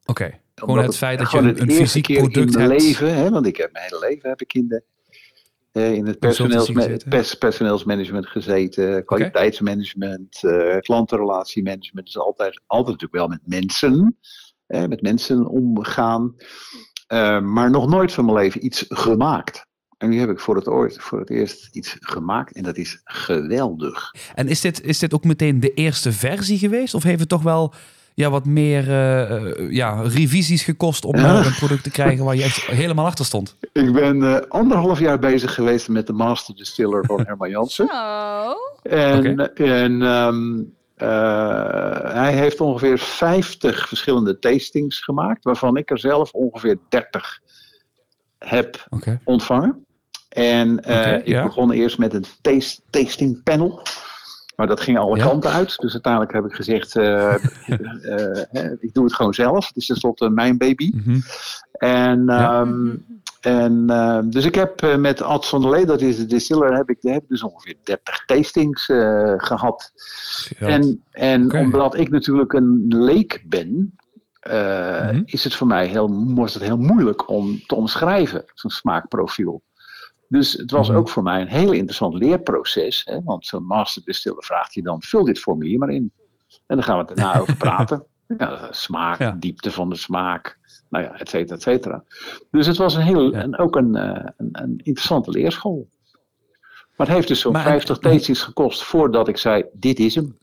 Oké, 0.05 0.39
gewoon 0.55 0.77
het 0.77 0.97
feit 0.97 1.19
dat 1.19 1.31
je 1.31 1.37
een, 1.37 1.61
een 1.61 1.71
fysiek 1.71 2.03
keer 2.03 2.17
product 2.17 2.53
in 2.53 2.57
mijn 2.57 2.69
hebt. 2.69 2.81
leven, 2.81 3.15
hè, 3.15 3.29
want 3.29 3.45
ik 3.45 3.57
heb 3.57 3.71
mijn 3.71 3.85
hele 3.85 3.99
leven 3.99 4.29
heb 4.29 4.41
ik 4.41 4.53
in, 4.53 4.67
de, 4.67 4.83
eh, 5.71 5.93
in 5.93 6.05
het 6.07 6.19
personeelsma- 6.19 6.97
pers- 7.09 7.33
personeelsmanagement 7.33 8.27
gezeten, 8.27 9.05
kwaliteitsmanagement, 9.05 10.43
eh, 10.43 10.77
klantenrelatiemanagement. 10.77 12.05
Dus 12.05 12.17
altijd, 12.17 12.61
altijd 12.67 13.01
natuurlijk 13.01 13.13
wel 13.13 13.27
met 13.27 13.41
mensen, 13.47 14.17
met 14.67 15.01
mensen 15.01 15.47
omgaan, 15.47 16.35
maar 17.43 17.69
nog 17.69 17.87
nooit 17.89 18.11
van 18.11 18.25
mijn 18.25 18.37
leven 18.37 18.65
iets 18.65 18.85
gemaakt. 18.87 19.69
En 20.01 20.09
nu 20.09 20.19
heb 20.19 20.29
ik 20.29 20.39
voor 20.39 20.55
het, 20.55 20.67
ooit, 20.67 20.97
voor 20.99 21.19
het 21.19 21.29
eerst 21.29 21.69
iets 21.71 21.97
gemaakt 21.99 22.55
en 22.55 22.63
dat 22.63 22.77
is 22.77 23.01
geweldig. 23.03 24.11
En 24.35 24.47
is 24.47 24.61
dit, 24.61 24.81
is 24.83 24.99
dit 24.99 25.13
ook 25.13 25.23
meteen 25.23 25.59
de 25.59 25.73
eerste 25.73 26.11
versie 26.11 26.57
geweest? 26.57 26.93
Of 26.93 27.03
heeft 27.03 27.19
het 27.19 27.29
toch 27.29 27.41
wel 27.41 27.73
ja, 28.13 28.29
wat 28.29 28.45
meer 28.45 28.89
eh, 28.89 29.31
eh, 29.35 29.71
ja, 29.71 30.01
revisies 30.01 30.63
gekost 30.63 31.05
om 31.05 31.15
Ja. 31.17 31.39
eh, 31.39 31.45
een 31.45 31.55
product 31.55 31.83
te 31.83 31.89
krijgen 31.91 32.25
waar 32.25 32.35
je 32.35 32.43
echt 32.43 32.61
helemaal 32.65 33.05
achter 33.05 33.25
stond? 33.25 33.55
Ik 33.73 33.93
ben 33.93 34.23
eh, 34.23 34.37
anderhalf 34.49 34.99
jaar 34.99 35.19
bezig 35.19 35.53
geweest 35.53 35.89
met 35.89 36.07
de 36.07 36.13
Master 36.13 36.55
Distiller 36.55 37.05
van 37.05 37.21
Herman 37.27 37.49
Jansen. 37.49 37.85
Oh. 37.89 38.51
En, 38.83 39.53
en 39.55 40.01
ehm, 40.01 40.59
eh, 40.95 42.13
hij 42.13 42.33
heeft 42.33 42.61
ongeveer 42.61 42.97
50 42.99 43.87
verschillende 43.87 44.39
tastings 44.39 44.99
gemaakt, 44.99 45.43
waarvan 45.43 45.77
ik 45.77 45.89
er 45.91 45.99
zelf 45.99 46.31
ongeveer 46.31 46.77
30 46.89 47.39
heb 48.39 48.87
ontvangen. 49.23 49.85
En 50.31 50.83
eh, 50.83 51.17
ik 51.17 51.27
ja. 51.27 51.43
begon 51.43 51.71
eerst 51.71 51.97
met 51.97 52.13
een 52.13 52.25
taste, 52.41 52.81
tasting 52.89 53.43
panel. 53.43 53.81
Maar 54.55 54.67
dat 54.67 54.79
ging 54.79 54.97
alle 54.97 55.17
Ja. 55.17 55.25
kanten 55.25 55.51
uit. 55.51 55.77
Dus 55.77 55.93
uiteindelijk 55.93 56.33
heb 56.33 56.45
ik 56.45 56.53
gezegd, 56.53 56.95
eh, 56.95 57.33
eh, 57.33 58.71
ik 58.79 58.93
doe 58.93 59.03
het 59.03 59.13
gewoon 59.13 59.33
zelf. 59.33 59.67
Het 59.67 59.75
is 59.75 59.85
tenslotte 59.85 60.29
mijn 60.29 60.57
baby. 60.57 60.91
Mhm. 60.95 61.19
En, 61.71 62.23
Ja. 62.25 62.59
ehm, 62.61 62.95
en 63.41 63.89
ehm, 63.89 64.29
dus 64.29 64.45
ik 64.45 64.55
heb 64.55 64.97
met 64.97 65.21
Ad 65.21 65.47
van 65.47 65.61
der 65.61 65.69
Lee, 65.71 65.85
dat 65.85 66.01
is 66.01 66.17
de 66.17 66.25
distiller, 66.25 66.75
heb 66.75 66.89
ik, 66.89 66.97
heb 67.01 67.23
dus 67.27 67.43
ongeveer 67.43 67.75
30 67.83 68.25
tastings 68.25 68.89
eh, 68.89 69.33
gehad. 69.37 69.91
Ja. 70.59 70.67
En, 70.67 71.03
en 71.11 71.53
omdat 71.53 71.97
ik 71.97 72.09
natuurlijk 72.09 72.53
een 72.53 72.85
leek 72.87 73.43
ben, 73.47 73.95
Mhm. 74.49 75.21
is 75.25 75.43
het 75.43 75.55
voor 75.55 75.67
mij 75.67 75.87
heel, 75.87 76.33
was 76.35 76.53
het 76.53 76.63
heel 76.63 76.77
moeilijk 76.77 77.29
om 77.29 77.61
te 77.67 77.75
omschrijven, 77.75 78.43
zo'n 78.53 78.71
smaakprofiel. 78.71 79.61
Dus 80.31 80.53
het 80.53 80.71
was 80.71 80.87
Mhm. 80.89 80.97
ook 80.97 81.09
voor 81.09 81.23
mij 81.23 81.41
een 81.41 81.47
heel 81.47 81.71
interessant 81.71 82.13
leerproces. 82.13 83.01
Hè? 83.05 83.21
Want 83.23 83.45
zo'n 83.45 83.65
masterdistiller 83.65 84.43
vraagt 84.43 84.73
je 84.73 84.81
dan, 84.81 85.01
vul 85.01 85.23
dit 85.25 85.39
formulier 85.39 85.77
maar 85.79 85.89
in. 85.89 86.11
En 86.67 86.75
dan 86.75 86.83
gaan 86.83 86.97
we 86.97 87.05
het 87.05 87.17
daarna 87.17 87.39
over 87.39 87.55
praten. 87.67 88.05
Ja, 88.37 88.67
smaak, 88.71 89.19
Ja. 89.19 89.31
diepte 89.39 89.71
van 89.71 89.89
de 89.89 89.95
smaak, 89.95 90.59
nou 90.89 91.03
ja, 91.03 91.19
et 91.19 91.29
cetera, 91.29 91.55
et 91.55 91.61
cetera. 91.61 92.03
Dus 92.51 92.67
het 92.67 92.77
was 92.77 92.95
een 92.95 93.01
heel, 93.01 93.33
en 93.33 93.57
ook 93.57 93.75
een, 93.75 93.95
eh, 93.95 94.25
een, 94.37 94.49
een 94.51 94.79
interessante 94.83 95.31
leerschool. 95.31 95.89
Maar 96.97 97.07
het 97.07 97.15
heeft 97.15 97.27
dus 97.27 97.39
zo'n 97.39 97.51
Maar- 97.51 97.63
50 97.63 97.97
tastings 97.97 98.41
gekost 98.43 98.83
voordat 98.83 99.27
ik 99.27 99.37
zei, 99.37 99.63
dit 99.73 99.99
is 99.99 100.15
hem. 100.15 100.37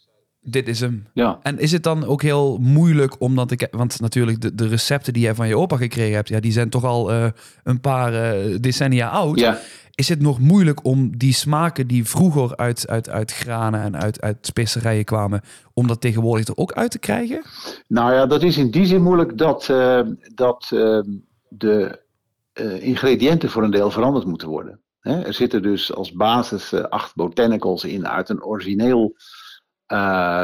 Dit 0.50 0.68
is 0.68 0.80
hem. 0.80 1.06
Ja, 1.12 1.38
En 1.42 1.58
is 1.58 1.72
het 1.72 1.82
dan 1.82 2.04
ook 2.04 2.22
heel 2.22 2.58
moeilijk 2.60 3.20
omdat 3.20 3.50
ik, 3.50 3.68
want 3.70 4.00
natuurlijk 4.00 4.40
de, 4.40 4.54
de 4.54 4.68
recepten 4.68 5.12
die 5.12 5.22
jij 5.22 5.34
van 5.34 5.48
je 5.48 5.56
opa 5.56 5.76
gekregen 5.76 6.14
hebt, 6.14 6.28
ja, 6.28 6.40
die 6.40 6.52
zijn 6.52 6.70
toch 6.70 6.84
al 6.84 7.10
eh, 7.12 7.26
een 7.62 7.80
paar 7.80 8.14
eh, 8.14 8.56
decennia 8.60 9.08
oud. 9.08 9.38
ja. 9.38 9.58
Is 9.94 10.08
het 10.08 10.20
nog 10.20 10.38
moeilijk 10.38 10.84
om 10.84 11.16
die 11.16 11.32
smaken 11.32 11.86
die 11.86 12.04
vroeger 12.04 12.56
uit, 12.56 12.88
uit, 12.88 13.08
uit 13.08 13.32
granen 13.32 13.82
en 13.82 13.96
uit, 13.96 14.20
uit 14.20 14.36
specerijen 14.40 15.04
kwamen, 15.04 15.40
om 15.72 15.86
dat 15.86 16.00
tegenwoordig 16.00 16.46
er 16.46 16.56
ook 16.56 16.72
uit 16.72 16.90
te 16.90 16.98
krijgen? 16.98 17.42
Nou 17.86 18.12
ja, 18.12 18.26
dat 18.26 18.42
is 18.42 18.56
in 18.56 18.70
die 18.70 18.86
zin 18.86 19.02
moeilijk 19.02 19.38
dat, 19.38 19.68
eh, 19.68 20.00
dat 20.34 20.66
de 21.48 22.00
ingrediënten 22.80 23.50
voor 23.50 23.62
een 23.62 23.70
deel 23.70 23.90
veranderd 23.90 24.26
moeten 24.26 24.48
worden. 24.48 24.80
Hè, 25.00 25.22
er 25.22 25.34
zitten 25.34 25.62
dus 25.62 25.94
als 25.94 26.12
basis 26.12 26.74
acht 26.74 27.14
botanicals 27.14 27.84
in 27.84 28.08
uit 28.08 28.28
een 28.28 28.44
origineel 28.44 29.16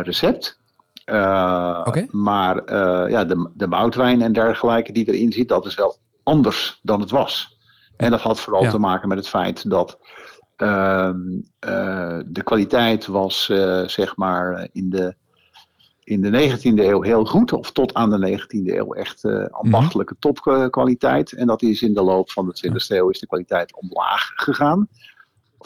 recept. 0.02 0.62
Eh. 1.04 1.83
Maar 2.11 2.59
eh, 2.59 3.11
ja, 3.11 3.24
de, 3.24 3.50
de 3.54 3.66
moutwijn 3.66 4.22
en 4.22 4.33
dergelijke 4.33 4.92
die 4.92 5.12
erin 5.12 5.33
zit, 5.33 5.48
dat 5.48 5.66
is 5.66 5.74
wel 5.74 5.96
anders 6.22 6.80
dan 6.83 7.00
het 7.00 7.11
was. 7.11 7.59
En 7.96 8.11
dat 8.11 8.20
had 8.20 8.40
vooral 8.40 8.62
Ja. 8.62 8.70
te 8.70 8.78
maken 8.78 9.09
met 9.09 9.18
het 9.18 9.28
feit 9.28 9.70
dat 9.70 9.98
ehm, 10.57 11.18
eh, 11.59 12.18
de 12.26 12.42
kwaliteit 12.44 13.07
was, 13.07 13.48
eh, 13.48 13.83
zeg 13.87 14.16
maar, 14.16 14.68
in 14.72 14.90
de 14.90 15.14
in 16.04 16.20
de 16.20 16.30
19e 16.30 16.85
eeuw 16.85 17.02
heel 17.02 17.24
goed, 17.24 17.52
of 17.52 17.72
tot 17.72 17.94
aan 17.94 18.11
de 18.11 18.18
19e 18.18 18.74
eeuw 18.76 18.94
echt 18.94 19.24
eh 19.24 19.44
ambachtelijke 19.50 20.16
topkwaliteit. 20.18 21.33
En 21.33 21.46
dat 21.46 21.62
is 21.62 21.83
in 21.83 21.94
de 21.94 22.02
loop 22.02 22.30
van 22.30 22.46
de 22.46 22.54
20e 22.54 22.96
eeuw 22.96 23.09
is 23.09 23.20
de 23.20 23.26
kwaliteit 23.26 23.74
omlaag 23.74 24.33
gegaan. 24.35 24.88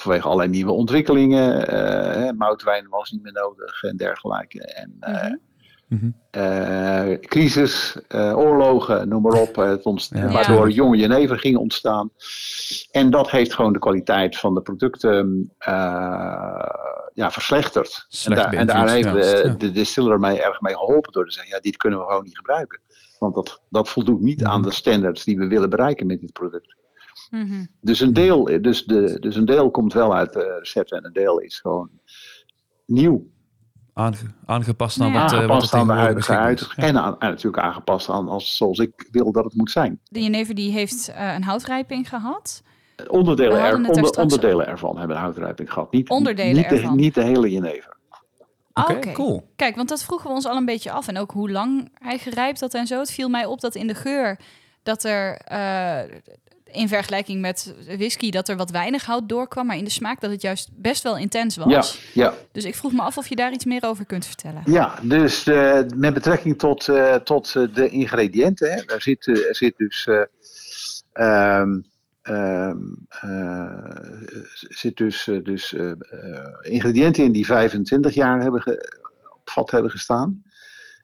Vanwege 0.00 0.24
allerlei 0.24 0.48
nieuwe 0.50 0.72
ontwikkelingen. 0.72 1.68
eh, 1.68 2.14
hè, 2.24 2.32
moutwijn 2.32 2.88
was 2.88 3.10
niet 3.10 3.22
meer 3.22 3.32
nodig 3.32 3.82
en 3.82 3.96
dergelijke. 3.96 4.64
En 4.64 4.96
eh, 5.00 5.22
Mhm. 5.22 5.34
Mhm. 5.88 6.10
eh, 6.30 7.18
crisis, 7.20 7.96
eh, 8.08 8.38
oorlogen, 8.38 9.08
noem 9.08 9.22
maar 9.22 9.40
op. 9.40 9.58
eh, 9.58 9.68
Het 9.68 9.84
ontst- 9.84 10.14
Ja. 10.14 10.28
Waardoor 10.32 10.70
jonge 10.70 10.96
jenever 10.96 11.38
ging 11.38 11.56
ontstaan. 11.56 12.10
En 12.90 13.10
dat 13.10 13.30
heeft 13.30 13.54
gewoon 13.54 13.72
de 13.72 13.78
kwaliteit 13.78 14.36
van 14.38 14.54
de 14.54 14.60
producten 14.60 15.50
eh, 15.58 15.72
ja, 17.14 17.30
verslechterd. 17.30 18.06
En 18.24 18.34
daar, 18.34 18.52
en 18.52 18.66
daar 18.66 18.88
heeft 18.90 19.12
de, 19.12 19.42
ja. 19.44 19.54
de 19.54 19.70
distiller 19.72 20.18
mij 20.20 20.42
erg 20.42 20.60
mee 20.60 20.74
geholpen 20.76 21.12
door 21.12 21.24
te 21.26 21.32
zeggen, 21.32 21.54
ja, 21.54 21.60
dit 21.60 21.76
kunnen 21.76 21.98
we 21.98 22.04
gewoon 22.06 22.24
niet 22.24 22.36
gebruiken. 22.36 22.80
Want 23.18 23.34
dat, 23.34 23.62
dat 23.68 23.88
voldoet 23.88 24.20
niet 24.20 24.44
aan 24.44 24.60
Mhm. 24.60 24.68
de 24.68 24.74
standards 24.74 25.24
die 25.24 25.38
we 25.38 25.46
willen 25.46 25.70
bereiken 25.70 26.06
met 26.06 26.20
dit 26.20 26.32
product. 26.32 26.76
Mhm. 27.30 27.64
Dus 27.80 28.00
een 28.00 28.12
deel, 28.12 28.44
dus 28.62 28.84
de, 28.84 29.16
dus 29.20 29.36
een 29.36 29.44
deel 29.44 29.70
komt 29.70 29.92
wel 29.92 30.14
uit 30.14 30.32
de 30.32 30.56
recepten 30.58 30.98
en 30.98 31.04
een 31.04 31.12
deel 31.12 31.38
is 31.38 31.58
gewoon 31.60 31.88
nieuw. 32.86 33.26
Aange- 33.92 34.34
aangepast 34.46 35.00
aan 35.00 35.12
Ja. 35.12 35.22
wat, 35.22 35.32
eh, 35.32 35.38
wat 35.38 35.48
aangepast 35.48 35.74
aan 35.74 35.86
de 35.86 35.92
tegenwoordig 35.92 36.26
huidige 36.26 36.76
uit. 36.76 36.88
En, 36.90 36.98
aan, 37.02 37.18
en 37.20 37.28
natuurlijk 37.28 37.62
aangepast 37.62 38.08
aan 38.08 38.28
als, 38.28 38.56
zoals 38.56 38.78
ik 38.78 39.08
wil 39.10 39.32
dat 39.32 39.44
het 39.44 39.54
moet 39.54 39.70
zijn. 39.70 40.00
De 40.10 40.22
jenever 40.22 40.54
die 40.54 40.72
heeft 40.72 41.08
eh, 41.08 41.34
een 41.34 41.44
houtrijping 41.44 42.08
gehad. 42.08 42.62
Onderdelen, 43.08 43.52
We 43.52 43.58
er, 43.58 43.64
het 43.64 43.72
er 43.72 43.88
onder, 43.88 43.94
straks- 44.06 44.16
onderdelen 44.32 44.66
ervan 44.66 44.98
hebben 44.98 45.16
een 45.16 45.22
houtrijping 45.22 45.72
gehad. 45.72 45.92
Niet, 45.92 46.08
Onderdelen 46.08 46.54
niet, 46.56 46.68
de, 46.82 46.90
niet 46.90 47.14
de 47.14 47.22
hele 47.24 47.50
jenever. 47.50 47.96
Oké, 48.74 49.12
cool. 49.12 49.50
Kijk, 49.56 49.76
want 49.76 49.88
dat 49.88 50.02
vroegen 50.04 50.28
we 50.28 50.34
ons 50.34 50.46
al 50.46 50.56
een 50.56 50.64
beetje 50.64 50.90
af. 50.90 51.08
En 51.08 51.18
ook 51.18 51.30
hoe 51.30 51.50
lang 51.50 51.90
hij 51.98 52.18
gerijpt 52.18 52.60
had 52.60 52.74
en 52.74 52.86
zo. 52.86 52.98
Het 52.98 53.10
viel 53.10 53.28
mij 53.28 53.46
op 53.46 53.60
dat 53.60 53.74
in 53.74 53.86
de 53.86 53.94
geur 53.94 54.38
dat 54.82 55.04
er 55.04 55.36
eh, 55.36 56.00
in 56.72 56.88
vergelijking 56.88 57.40
met 57.40 57.74
whisky 57.96 58.30
dat 58.30 58.48
er 58.48 58.56
wat 58.56 58.70
weinig 58.70 59.04
hout 59.04 59.28
doorkwam. 59.28 59.66
Maar 59.66 59.76
in 59.76 59.84
de 59.84 59.90
smaak 59.90 60.20
dat 60.20 60.30
het 60.30 60.42
juist 60.42 60.68
best 60.72 61.02
wel 61.02 61.16
intens 61.18 61.56
was. 61.56 62.00
Ja, 62.14 62.22
ja, 62.24 62.34
Dus 62.52 62.64
ik 62.64 62.74
vroeg 62.74 62.92
me 62.92 63.02
af 63.02 63.16
of 63.18 63.28
je 63.28 63.36
daar 63.36 63.52
iets 63.52 63.64
meer 63.64 63.82
over 63.84 64.04
kunt 64.06 64.26
vertellen. 64.26 64.62
ja, 64.64 64.94
dus 65.02 65.46
eh, 65.46 65.80
met 65.96 66.14
betrekking 66.14 66.58
tot, 66.58 66.88
eh, 66.88 67.14
tot 67.14 67.54
eh, 67.56 67.62
de 67.74 67.88
ingrediënten. 67.88 68.72
Hè, 68.72 68.80
er, 68.94 69.02
zit, 69.02 69.26
er 69.26 69.56
zit 69.56 69.76
dus... 69.76 70.06
eh, 70.06 70.22
ehm, 71.12 71.80
ehm, 72.22 72.76
eh, 73.08 73.96
zit 74.68 74.96
dus, 74.96 75.28
dus 75.42 75.74
ingrediënten 76.60 77.24
in 77.24 77.32
die 77.32 77.46
25 77.46 78.14
jaar 78.14 78.40
hebben 78.40 78.60
ge- 78.62 78.98
op 79.34 79.50
vat 79.50 79.70
hebben 79.70 79.90
gestaan. 79.90 80.42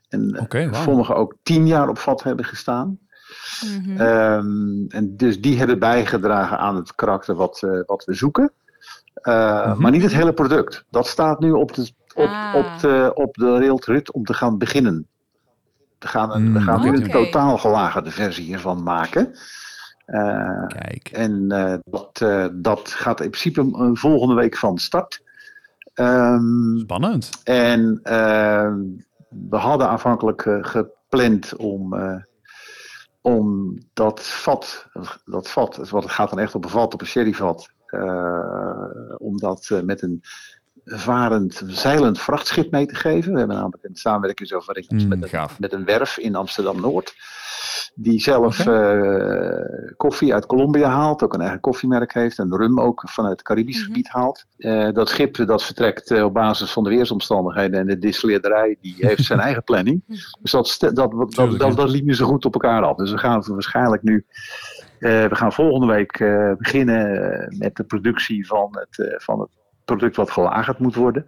En 0.09 0.37
sommige 0.83 1.15
ook 1.15 1.35
10 1.43 1.67
jaar 1.67 1.89
op 1.89 1.99
vat 1.99 2.23
hebben 2.23 2.45
gestaan. 2.45 2.99
Mhm. 3.79 4.01
Ehm, 4.01 4.87
en 4.89 5.17
dus 5.17 5.41
die 5.41 5.59
hebben 5.59 5.79
bijgedragen 5.79 6.59
aan 6.59 6.77
het 6.77 6.95
karakter 6.95 7.35
wat, 7.35 7.63
eh, 7.63 7.81
wat 7.87 8.05
we 8.05 8.15
zoeken. 8.15 8.53
Uh, 9.23 9.67
Mhm. 9.71 9.81
Maar 9.83 9.91
niet 9.91 10.03
het 10.03 10.13
hele 10.13 10.33
product. 10.33 10.85
Dat 10.91 11.07
staat 11.07 11.41
nu 11.41 11.51
op 11.51 11.75
de, 11.75 11.93
op, 12.15 12.27
Ah. 12.29 12.55
op 12.55 12.81
de, 12.81 13.11
op 13.15 13.35
de 13.35 13.59
railtrut 13.59 14.13
om 14.13 14.25
te 14.25 14.35
gaan 14.35 14.59
beginnen. 14.59 15.07
We 15.99 16.09
gaan, 16.09 16.33
een, 16.35 16.53
we 16.53 16.61
gaan 16.61 16.81
nu 16.81 16.89
een 16.89 16.99
oké. 16.99 17.11
totaal 17.11 17.59
gelagerde 17.59 18.11
versie 18.11 18.45
hiervan 18.45 18.83
maken. 18.83 19.33
Eh, 20.05 20.67
Kijk. 20.67 21.09
en 21.13 21.51
eh, 21.53 21.75
dat, 21.85 22.21
eh, 22.21 22.47
dat 22.53 22.89
gaat 22.91 23.21
in 23.21 23.31
principe 23.31 23.91
volgende 23.95 24.35
week 24.35 24.57
van 24.57 24.79
start. 24.79 25.23
Ehm, 25.95 26.77
Spannend. 26.79 27.31
en 27.45 28.01
ehm, 28.03 28.79
we 29.49 29.57
hadden 29.57 29.89
aanvankelijk 29.89 30.43
gepland 30.61 31.57
om, 31.57 31.95
eh, 31.95 32.17
om 33.27 33.79
dat 33.93 34.23
vat, 34.23 34.87
dat 35.25 35.51
vat, 35.51 35.77
het 35.77 35.91
wat- 35.91 36.03
het 36.03 36.13
gaat 36.13 36.31
dan 36.31 36.39
echt 36.39 36.55
op 36.55 36.65
een 36.65 36.71
vat, 36.71 36.95
op 36.95 37.01
een 37.01 37.07
sherryvat, 37.07 37.69
eh, 37.87 38.85
om 39.17 39.39
dat 39.39 39.69
eh, 39.73 39.81
met 39.81 40.03
een 40.03 40.21
varend, 40.85 41.63
zeilend 41.67 42.21
vrachtschip 42.21 42.71
mee 42.71 42.87
te 42.87 42.95
geven. 42.95 43.33
We 43.33 43.39
hebben 43.39 43.57
namelijk 43.57 43.85
een 43.85 43.97
samenwerkingsovereenkomst 43.97 45.05
Mm, 45.05 45.11
met, 45.11 45.23
een, 45.23 45.29
met 45.59 45.73
een 45.73 45.85
werf 45.85 46.19
in 46.19 46.35
Amsterdam-Noord. 46.35 47.15
Die 47.95 48.21
zelf 48.21 48.67
eh, 48.67 49.51
koffie 49.97 50.35
uit 50.35 50.47
Colombia 50.47 50.89
haalt, 50.89 51.23
ook 51.23 51.35
een 51.35 51.41
eigen 51.41 51.61
koffiemerk 51.61 52.15
heeft 52.15 52.39
en 52.39 52.57
rum 52.57 52.81
ook 52.81 53.03
vanuit 53.11 53.33
het 53.33 53.43
Caribisch 53.43 53.77
Mhm. 53.79 53.87
gebied 53.87 54.09
haalt. 54.09 54.45
Eh, 54.57 54.89
dat 54.93 55.09
schip 55.09 55.37
dat 55.47 55.63
vertrekt 55.65 56.11
eh, 56.11 56.25
op 56.25 56.35
basis 56.35 56.73
van 56.73 56.85
de 56.85 56.91
weersomstandigheden 56.91 57.81
en 57.81 57.87
de 57.87 57.99
distilleerderij 57.99 58.77
die 58.81 58.95
heeft 58.99 59.25
zijn 59.25 59.41
eigen 59.49 59.63
planning. 59.65 60.03
Dus 60.43 60.51
dat, 60.51 60.77
dat, 60.81 60.95
dat, 61.59 61.77
dat, 61.77 61.91
liep 61.91 62.05
niet 62.05 62.17
zo 62.17 62.27
goed 62.27 62.45
op 62.45 62.55
elkaar 62.55 62.83
af. 62.83 62.97
Dus 62.97 63.11
we 63.11 63.19
gaan 63.19 63.43
waarschijnlijk 63.47 64.03
nu. 64.03 64.27
eh, 64.99 65.25
we 65.25 65.35
gaan 65.35 65.53
volgende 65.53 65.87
week 65.87 66.21
eh, 66.21 66.53
beginnen 66.59 67.55
met 67.59 67.77
de 67.77 67.85
productie 67.85 68.47
van 68.47 68.69
het, 68.71 69.09
eh, 69.09 69.19
van 69.19 69.41
het 69.41 69.49
product 69.85 70.17
wat 70.17 70.31
gelagerd 70.31 70.79
moet 70.79 70.95
worden. 70.95 71.27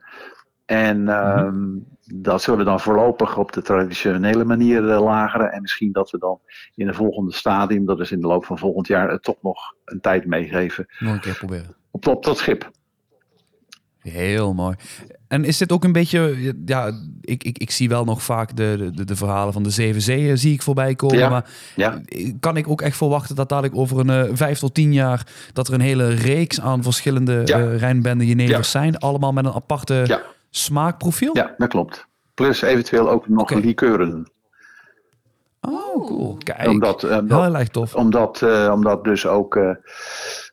En 0.66 1.09
ehm, 1.09 1.64
dat 2.05 2.42
zullen 2.42 2.59
we 2.59 2.64
dan 2.64 2.81
voorlopig 2.81 3.37
op 3.37 3.52
de 3.52 3.62
traditionele 3.62 4.44
manier 4.44 4.90
eh, 4.90 5.02
lageren. 5.05 5.52
En 5.52 5.61
misschien 5.62 5.92
dat 5.92 6.11
we 6.11 6.18
dan 6.18 6.38
in 6.74 6.88
een 6.88 6.94
volgende 6.94 7.33
stadium, 7.33 7.87
dat 7.87 8.00
is 8.00 8.11
in 8.11 8.20
de 8.20 8.26
loop 8.26 8.44
van 8.44 8.59
volgend 8.59 8.87
jaar, 8.87 9.11
het 9.11 9.22
toch 9.22 9.37
nog 9.42 9.59
een 9.85 10.00
tijd 10.00 10.26
meegeven 10.26 10.87
Nog 10.98 11.12
een 11.14 11.20
keer 11.20 11.37
proberen. 11.37 11.74
op, 11.90 12.07
op 12.07 12.24
dat 12.24 12.38
schip. 12.38 12.70
Heel 13.98 14.55
mooi. 14.55 14.74
En 15.29 15.44
is 15.44 15.59
dit 15.59 15.72
ook 15.72 15.85
een 15.85 15.92
beetje, 15.92 16.55
ja, 16.64 16.92
ik, 17.20 17.44
ik, 17.44 17.59
ik 17.59 17.70
zie 17.70 17.88
wel 17.88 18.05
nog 18.05 18.22
vaak 18.22 18.57
de, 18.57 18.90
de, 18.94 19.05
de 19.05 19.16
verhalen 19.16 19.52
van 19.52 19.62
de 19.62 19.70
zeven 19.70 20.02
zeeën 20.02 20.38
zie 20.38 20.52
ik 20.52 20.62
voorbij 20.62 20.94
komen. 20.94 21.18
Ja, 21.18 21.29
Maar 21.29 21.50
Ja, 21.76 22.00
kan 22.40 22.57
ik 22.57 22.68
ook 22.68 22.81
echt 22.81 22.96
verwachten 22.96 23.37
dat 23.37 23.48
dadelijk 23.48 23.76
over 23.76 23.98
een 23.98 24.11
eh, 24.11 24.31
vijf 24.35 24.59
tot 24.59 24.74
tien 24.74 24.92
jaar 24.92 25.26
dat 25.52 25.68
er 25.68 25.74
een 25.74 25.81
hele 25.81 26.09
reeks 26.09 26.61
aan 26.61 26.83
verschillende 26.83 27.42
Ja. 27.44 27.59
eh 27.61 27.79
Rijnbende 27.79 28.26
Jenevers 28.26 28.70
zijn, 28.70 28.98
allemaal 28.98 29.33
met 29.33 29.44
een 29.44 29.52
aparte 29.52 30.02
Ja. 30.07 30.22
Smaakprofiel? 30.57 31.37
ja, 31.37 31.55
dat 31.59 31.69
klopt. 31.69 32.07
Plus 32.35 32.62
eventueel 32.62 33.11
ook 33.11 33.29
nog 33.29 33.40
Oké. 33.42 33.55
likeuren. 33.55 34.31
Oh, 35.61 36.07
cool. 36.07 36.38
Kijk, 36.45 36.69
Omdat, 36.69 37.03
eh, 37.03 37.16
omdat, 37.16 37.42
heel 37.45 37.57
erg 37.57 37.69
tof. 37.69 37.95
Omdat, 37.95 38.42
eh, 38.42 38.71
omdat 38.75 39.05
dus 39.05 39.27
ook 39.27 39.57
eh 39.57 39.71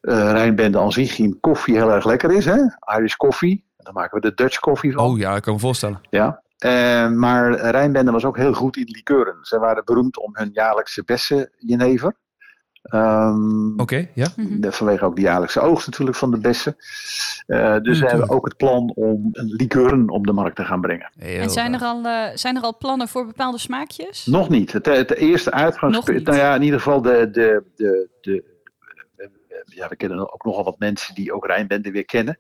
Rijnbende 0.02 0.80
aan 0.80 0.92
zich 0.92 1.18
in 1.18 1.40
koffie 1.40 1.76
heel 1.76 1.92
erg 1.92 2.06
lekker 2.06 2.32
is. 2.32 2.46
Hè? 2.46 2.58
Irish 2.98 3.16
koffie. 3.16 3.66
Dan 3.78 3.94
maken 3.94 4.22
we 4.22 4.30
de 4.30 4.34
Dutch 4.36 4.60
koffie 4.60 4.94
van. 4.94 5.04
Oh 5.04 5.18
ja, 5.18 5.36
ik 5.36 5.42
kan 5.42 5.54
me 5.54 5.60
voorstellen. 5.60 6.02
Ja. 6.10 6.42
Maar 7.10 7.56
Rijnbende 7.56 8.12
was 8.12 8.26
ook 8.26 8.38
heel 8.38 8.54
goed 8.54 8.78
in 8.78 8.88
likeuren. 8.88 9.38
Zij 9.42 9.60
waren 9.60 9.86
beroemd 9.86 10.18
om 10.18 10.30
hun 10.34 10.50
jaarlijkse 10.54 11.04
bessen 11.04 11.50
jenever. 11.58 12.16
Ehm, 12.84 13.80
Oké, 13.80 14.08
ja. 14.14 14.28
Mhm. 14.36 14.60
de- 14.60 14.72
vanwege 14.72 15.06
ook 15.06 15.16
de 15.16 15.22
jaarlijkse 15.22 15.60
oogst 15.60 15.86
natuurlijk 15.88 16.18
van 16.18 16.32
de 16.32 16.38
bessen. 16.38 16.76
Eh, 17.46 17.80
dus 17.80 17.98
ze 17.98 18.06
hebben 18.06 18.30
ook 18.30 18.46
het 18.46 18.58
plan 18.58 18.92
om 18.96 19.30
een 19.32 19.48
likeuren 19.48 20.10
op 20.10 20.26
de 20.26 20.32
markt 20.34 20.56
te 20.56 20.66
gaan 20.66 20.82
brengen. 20.82 21.12
Heel 21.18 21.42
En 21.42 21.50
zijn 21.50 21.74
er, 21.74 21.80
al, 21.82 22.06
eh, 22.06 22.30
zijn 22.34 22.56
er 22.56 22.62
al 22.62 22.78
plannen 22.78 23.08
voor 23.08 23.26
bepaalde 23.26 23.58
smaakjes? 23.58 24.26
Nog 24.26 24.50
niet. 24.50 24.72
Het, 24.72 24.86
het 24.86 25.14
eerste 25.16 25.50
Nog 25.50 25.60
uitgangspunt. 25.60 26.18
niet. 26.18 26.28
Nou 26.28 26.38
ja, 26.38 26.56
in 26.56 26.62
ieder 26.62 26.80
geval 26.80 27.02
de, 27.02 27.30
de, 27.32 27.64
de, 27.76 28.10
de, 28.22 28.44
we 29.16 29.30
ja, 29.66 29.88
we 29.88 29.96
kennen 29.96 30.34
ook 30.34 30.46
nogal 30.46 30.64
wat 30.64 30.80
mensen 30.80 31.16
die 31.16 31.34
ook 31.34 31.46
Rijnbende 31.46 31.92
weer 31.92 32.06
kennen. 32.06 32.38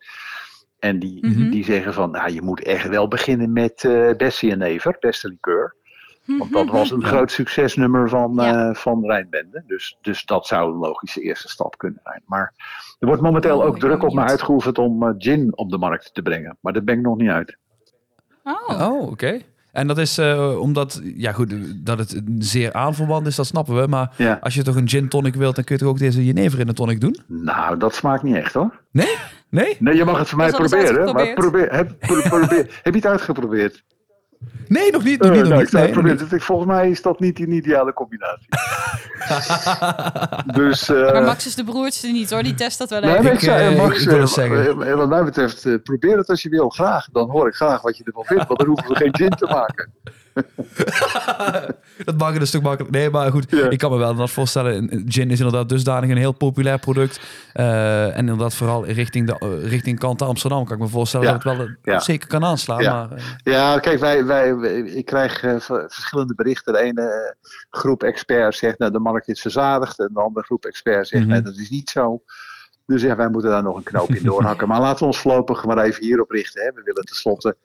En 0.79 0.99
die, 0.99 1.27
Mhm. 1.27 1.49
die 1.49 1.63
zeggen 1.63 1.93
van, 1.93 2.11
nou, 2.11 2.31
je 2.33 2.41
moet 2.41 2.63
echt 2.63 2.87
wel 2.87 3.07
beginnen 3.07 3.53
met 3.53 3.83
eh 3.83 4.09
Bessie 4.17 4.51
en 4.51 4.57
Never, 4.57 4.97
beste 4.99 5.27
liqueur. 5.27 5.75
Want 6.25 6.51
dat 6.51 6.69
was 6.69 6.91
een 6.91 6.99
Ja. 6.99 7.07
groot 7.07 7.31
succesnummer 7.31 8.09
van, 8.09 8.33
Ja. 8.35 8.69
eh, 8.69 8.75
van 8.75 9.05
Rijnbende. 9.05 9.63
Dus, 9.67 9.97
dus 10.01 10.25
dat 10.25 10.47
zou 10.47 10.71
een 10.73 10.77
logische 10.79 11.21
eerste 11.21 11.49
stap 11.49 11.77
kunnen 11.77 11.99
zijn. 12.03 12.21
Maar 12.25 12.53
er 12.99 13.07
wordt 13.07 13.21
momenteel 13.21 13.57
Oh, 13.59 13.65
ook 13.65 13.79
druk 13.79 14.03
op 14.03 14.13
me 14.13 14.21
uitgeoefend 14.21 14.77
om 14.77 15.03
eh, 15.03 15.09
gin 15.17 15.57
op 15.57 15.69
de 15.69 15.77
markt 15.77 16.13
te 16.13 16.21
brengen. 16.21 16.57
Maar 16.61 16.73
daar 16.73 16.83
ben 16.83 16.95
ik 16.97 17.01
nog 17.01 17.17
niet 17.17 17.29
uit. 17.29 17.57
Oh. 18.43 18.81
Oh, 18.91 19.01
oké. 19.11 19.39
En 19.71 19.87
dat 19.87 19.97
is 19.97 20.17
eh, 20.17 20.59
omdat, 20.59 21.01
ja 21.15 21.31
goed, 21.31 21.53
dat 21.85 21.99
het 21.99 22.21
zeer 22.39 22.73
aanverwant 22.73 23.27
is, 23.27 23.35
dat 23.35 23.45
snappen 23.45 23.81
we. 23.81 23.87
Maar 23.87 24.13
Ja. 24.17 24.37
als 24.41 24.53
je 24.53 24.63
toch 24.63 24.75
een 24.75 24.89
gin 24.89 25.09
tonic 25.09 25.35
wilt, 25.35 25.55
dan 25.55 25.63
kun 25.63 25.75
je 25.75 25.81
toch 25.81 25.89
ook 25.91 25.97
deze 25.99 26.25
jenever 26.25 26.59
in 26.59 26.67
de 26.67 26.73
tonic 26.73 27.01
doen? 27.01 27.17
Nou, 27.27 27.77
dat 27.77 27.95
smaakt 27.95 28.23
niet 28.23 28.35
echt 28.35 28.53
hoor. 28.53 28.81
Nee? 28.91 29.15
Nee? 29.49 29.75
Nee, 29.79 29.95
je 29.95 30.05
mag 30.05 30.17
het 30.17 30.27
voor 30.29 30.37
mij 30.37 30.51
proberen. 30.51 31.13
Maar 31.13 31.33
probeer, 31.33 31.75
heb, 31.75 31.95
probeer, 32.29 32.79
heb 32.83 32.93
je 32.93 32.99
het 32.99 33.05
uitgeprobeerd? 33.05 33.83
Nee, 34.67 34.91
nog 34.91 35.03
niet. 35.03 35.21
Nog 35.21 35.31
niet, 35.31 35.39
nog 35.39 35.49
nou, 35.49 35.61
ik 35.61 35.71
Nee, 36.03 36.15
het. 36.15 36.43
Volgens 36.43 36.67
mij 36.67 36.89
is 36.89 37.01
dat 37.01 37.19
niet 37.19 37.39
een 37.39 37.51
ideale 37.51 37.93
combinatie. 37.93 38.47
dus, 40.59 40.89
eh, 40.89 41.11
Maar 41.11 41.23
Max 41.23 41.45
is 41.45 41.55
de 41.55 41.63
broertje 41.63 42.11
niet 42.11 42.29
hoor, 42.29 42.43
die 42.43 42.53
test 42.53 42.77
dat 42.77 42.89
wel 42.89 43.01
Nee, 43.01 43.09
even. 43.11 43.23
maar 43.23 43.31
ik 43.33 43.37
Ik, 43.41 43.43
zei, 43.45 43.75
eh, 43.75 43.81
Max, 43.81 44.05
ik 44.05 44.11
eh, 44.11 44.25
zeggen. 44.25 44.81
eh, 44.87 44.93
wat 44.93 45.09
mij 45.09 45.23
betreft, 45.23 45.65
eh, 45.65 45.73
probeer 45.83 46.17
het 46.17 46.29
als 46.29 46.41
je 46.41 46.49
wil, 46.49 46.69
graag. 46.69 47.07
Dan 47.11 47.29
hoor 47.29 47.47
ik 47.47 47.53
graag 47.53 47.81
wat 47.81 47.97
je 47.97 48.03
ervan 48.03 48.23
vindt, 48.25 48.47
want 48.47 48.59
dan 48.59 48.67
hoeven 48.67 48.87
we 48.87 48.95
geen 48.95 49.15
gin 49.15 49.29
te 49.29 49.45
maken. 49.45 49.93
dat 52.05 52.17
mag 52.17 52.35
een 52.35 52.47
stuk 52.47 52.61
makkelijk. 52.61 52.91
Nee, 52.93 53.09
maar 53.09 53.31
goed, 53.31 53.45
Ja. 53.49 53.69
ik 53.69 53.77
kan 53.77 53.91
me 53.91 53.97
wel 53.97 54.09
inderdaad 54.09 54.33
voorstellen. 54.33 54.75
een- 54.77 54.93
een 54.93 55.05
Gin 55.07 55.31
is 55.31 55.39
inderdaad 55.39 55.69
dusdanig 55.69 56.09
een 56.09 56.17
heel 56.17 56.31
populair 56.31 56.79
product. 56.79 57.19
Eh, 57.53 58.05
en 58.05 58.17
inderdaad 58.17 58.53
vooral 58.53 58.85
richting, 58.85 59.27
de, 59.27 59.37
eh, 59.39 59.69
richting 59.69 59.99
kant 59.99 60.21
Amsterdam 60.21 60.65
kan 60.65 60.75
ik 60.75 60.81
me 60.81 60.87
voorstellen 60.89 61.25
Ja. 61.27 61.33
dat 61.33 61.43
het 61.43 61.57
wel 61.57 61.65
eh, 61.67 61.73
Ja. 61.83 61.99
zeker 61.99 62.27
kan 62.27 62.43
aanslaan. 62.45 62.81
Ja. 62.81 62.93
Maar, 63.09 63.37
Ja, 63.43 63.79
kijk, 63.79 63.99
wij, 63.99 64.25
wij, 64.25 64.55
wij- 64.55 64.79
ik 64.79 65.05
krijg 65.05 65.39
verschillende 65.87 66.35
berichten. 66.35 66.73
De 66.73 66.79
ene 66.79 67.35
groep 67.69 68.03
experts 68.03 68.57
zegt, 68.57 68.79
nou, 68.79 68.91
de 68.91 68.99
markt 68.99 69.27
is 69.27 69.41
verzadigd. 69.41 69.99
En 69.99 70.09
de 70.13 70.19
andere 70.19 70.45
groep 70.45 70.65
experts 70.65 71.09
zegt, 71.09 71.23
Mhm. 71.23 71.31
nee, 71.31 71.41
dat 71.41 71.55
is 71.57 71.69
niet 71.69 71.89
zo. 71.89 72.21
Dus 72.85 73.01
ja, 73.01 73.15
wij 73.15 73.29
moeten 73.29 73.49
daar 73.51 73.63
nog 73.63 73.75
een 73.75 73.83
knoop 73.83 74.09
in 74.09 74.23
doorhakken. 74.23 74.67
maar 74.67 74.79
laten 74.79 74.99
we 74.99 75.05
ons 75.05 75.19
voorlopig 75.19 75.65
maar 75.65 75.77
even 75.77 76.03
hierop 76.03 76.31
richten. 76.31 76.61
Hè. 76.63 76.71
We 76.73 76.81
willen 76.83 77.03
tenslotte 77.05 77.57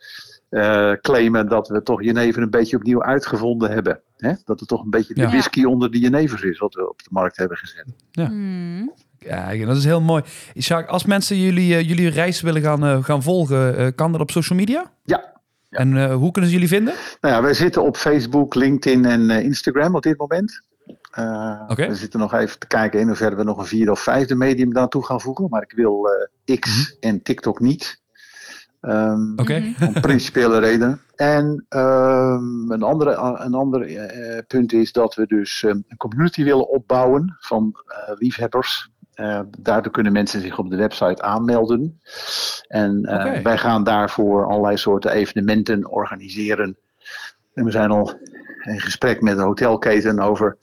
eh 0.49 0.93
claimen 0.93 1.49
dat 1.49 1.69
we 1.69 1.83
toch 1.83 2.03
Jenever 2.03 2.43
een 2.43 2.51
beetje 2.51 2.77
opnieuw 2.77 3.03
uitgevonden 3.03 3.71
hebben. 3.71 4.01
Hè? 4.17 4.33
Dat 4.45 4.61
het 4.61 4.69
toch 4.69 4.83
een 4.85 4.91
beetje 4.91 5.15
de 5.15 5.21
Ja. 5.21 5.29
whisky 5.29 5.65
onder 5.65 5.91
de 5.91 5.99
Jenevers 5.99 6.43
is 6.43 6.59
wat 6.59 6.75
we 6.75 6.89
op 6.89 7.03
de 7.03 7.09
markt 7.11 7.37
hebben 7.37 7.57
gezet. 7.57 7.87
Hmm. 8.13 8.93
ja, 9.19 9.67
dat 9.67 9.77
is 9.77 9.85
heel 9.85 10.01
mooi. 10.01 10.23
Jacques, 10.55 10.91
als 10.93 11.05
mensen 11.05 11.37
jullie, 11.41 11.75
eh, 11.75 11.89
jullie 11.89 12.09
reis 12.11 12.41
willen 12.41 12.63
gaan, 12.63 12.85
eh, 12.85 13.05
gaan 13.05 13.23
volgen, 13.23 13.77
eh, 13.77 13.87
kan 13.95 14.13
dat 14.13 14.21
op 14.21 14.31
social 14.31 14.59
media? 14.59 14.93
Ja. 15.05 15.37
Ja. 15.71 15.79
En 15.79 15.97
eh, 15.97 16.15
hoe 16.15 16.31
kunnen 16.33 16.51
ze 16.51 16.57
jullie 16.57 16.73
vinden? 16.73 16.95
Nou 17.21 17.35
ja, 17.35 17.43
wij 17.43 17.55
zitten 17.55 17.83
op 17.83 17.97
Facebook, 17.97 18.55
LinkedIn 18.55 19.05
en 19.05 19.31
eh, 19.31 19.45
Instagram 19.45 19.95
op 19.95 20.03
dit 20.03 20.19
moment. 20.19 20.61
Eh, 21.11 21.63
Oké. 21.69 21.87
We 21.89 21.95
zitten 21.95 22.21
nog 22.21 22.35
even 22.35 22.59
te 22.59 22.67
kijken 22.67 23.01
in 23.01 23.07
hoeverre 23.07 23.37
we 23.37 23.43
nog 23.45 23.59
een 23.59 23.67
vierde 23.67 23.91
of 23.91 24.01
vijfde 24.01 24.35
medium 24.35 24.73
daartoe 24.73 25.05
gaan 25.05 25.21
voegen. 25.21 25.47
Maar 25.51 25.63
ik 25.63 25.73
wil 25.77 26.09
eh, 26.45 26.59
X 26.59 26.97
en 27.01 27.23
TikTok 27.23 27.61
niet. 27.61 28.01
Ehm, 28.81 29.33
Oké. 29.37 29.59
Mhm. 29.59 29.85
Om 29.87 29.93
principiële 30.01 30.59
redenen. 30.59 31.01
En 31.17 31.64
ehm, 31.69 32.71
een, 32.71 32.83
andere, 32.83 33.14
een 33.45 33.55
ander 33.55 33.83
eh, 33.83 34.38
punt 34.47 34.73
is 34.73 34.93
dat 34.93 35.14
we 35.14 35.27
dus 35.27 35.62
ehm, 35.62 35.81
een 35.88 35.97
community 35.97 36.45
willen 36.45 36.69
opbouwen 36.69 37.37
van 37.41 37.75
eh, 37.87 38.14
liefhebbers. 38.19 38.91
Eh, 39.19 39.41
daardoor 39.59 39.93
kunnen 39.93 40.12
mensen 40.12 40.41
zich 40.41 40.59
op 40.59 40.71
de 40.71 40.77
website 40.77 41.23
aanmelden. 41.23 42.01
En 42.69 43.05
eh, 43.05 43.43
wij 43.43 43.59
gaan 43.59 43.85
daarvoor 43.85 44.47
allerlei 44.47 44.77
soorten 44.77 45.11
evenementen 45.11 45.91
organiseren. 45.91 46.77
En 47.55 47.64
we 47.64 47.71
zijn 47.71 47.91
al 47.91 48.12
in 48.64 48.81
gesprek 48.81 49.21
met 49.21 49.38
een 49.38 49.45
hotelketen 49.45 50.21
over, 50.21 50.57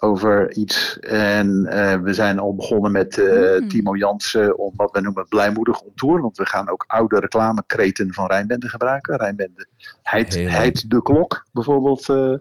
over 0.00 0.52
iets. 0.52 0.98
En 1.00 1.66
eh, 1.66 2.00
we 2.00 2.12
zijn 2.14 2.38
al 2.38 2.54
begonnen 2.54 2.92
met 2.92 3.18
eh, 3.18 3.60
Mm. 3.60 3.68
Timo 3.68 3.96
Jansen 3.96 4.58
om 4.58 4.72
wat 4.76 4.90
we 4.92 5.00
noemen 5.00 5.26
blijmoedig 5.28 5.80
on 5.80 5.92
tour. 5.94 6.20
Want 6.20 6.36
we 6.36 6.46
gaan 6.46 6.68
ook 6.68 6.84
oude 6.86 7.20
reclamekreten 7.20 8.12
van 8.14 8.26
Rijnbende 8.26 8.68
gebruiken. 8.68 9.16
Rijnbende 9.16 9.66
heid, 10.02 10.90
de 10.90 11.02
klok 11.02 11.44
bijvoorbeeld 11.52 12.08
eh, 12.08 12.32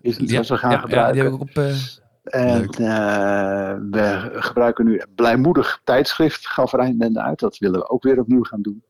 is 0.00 0.16
iets 0.16 0.32
wat 0.32 0.48
we 0.48 0.56
gaan 0.56 0.70
ja, 0.70 0.76
ja, 0.76 0.82
gebruiken. 0.82 1.14
die 1.14 1.22
heb 1.22 1.32
ik 1.32 1.40
op. 1.40 1.56
eh, 1.56 1.74
En 2.24 2.68
eh, 2.68 3.74
we 3.90 4.30
gebruiken 4.32 4.84
nu 4.84 5.02
blijmoedig 5.14 5.80
tijdschrift, 5.84 6.46
gaf 6.46 6.72
Rijnbende 6.72 7.20
uit. 7.22 7.38
Dat 7.38 7.58
willen 7.58 7.80
we 7.80 7.88
ook 7.90 8.02
weer 8.02 8.18
opnieuw 8.20 8.42
gaan 8.44 8.62
doen. 8.62 8.82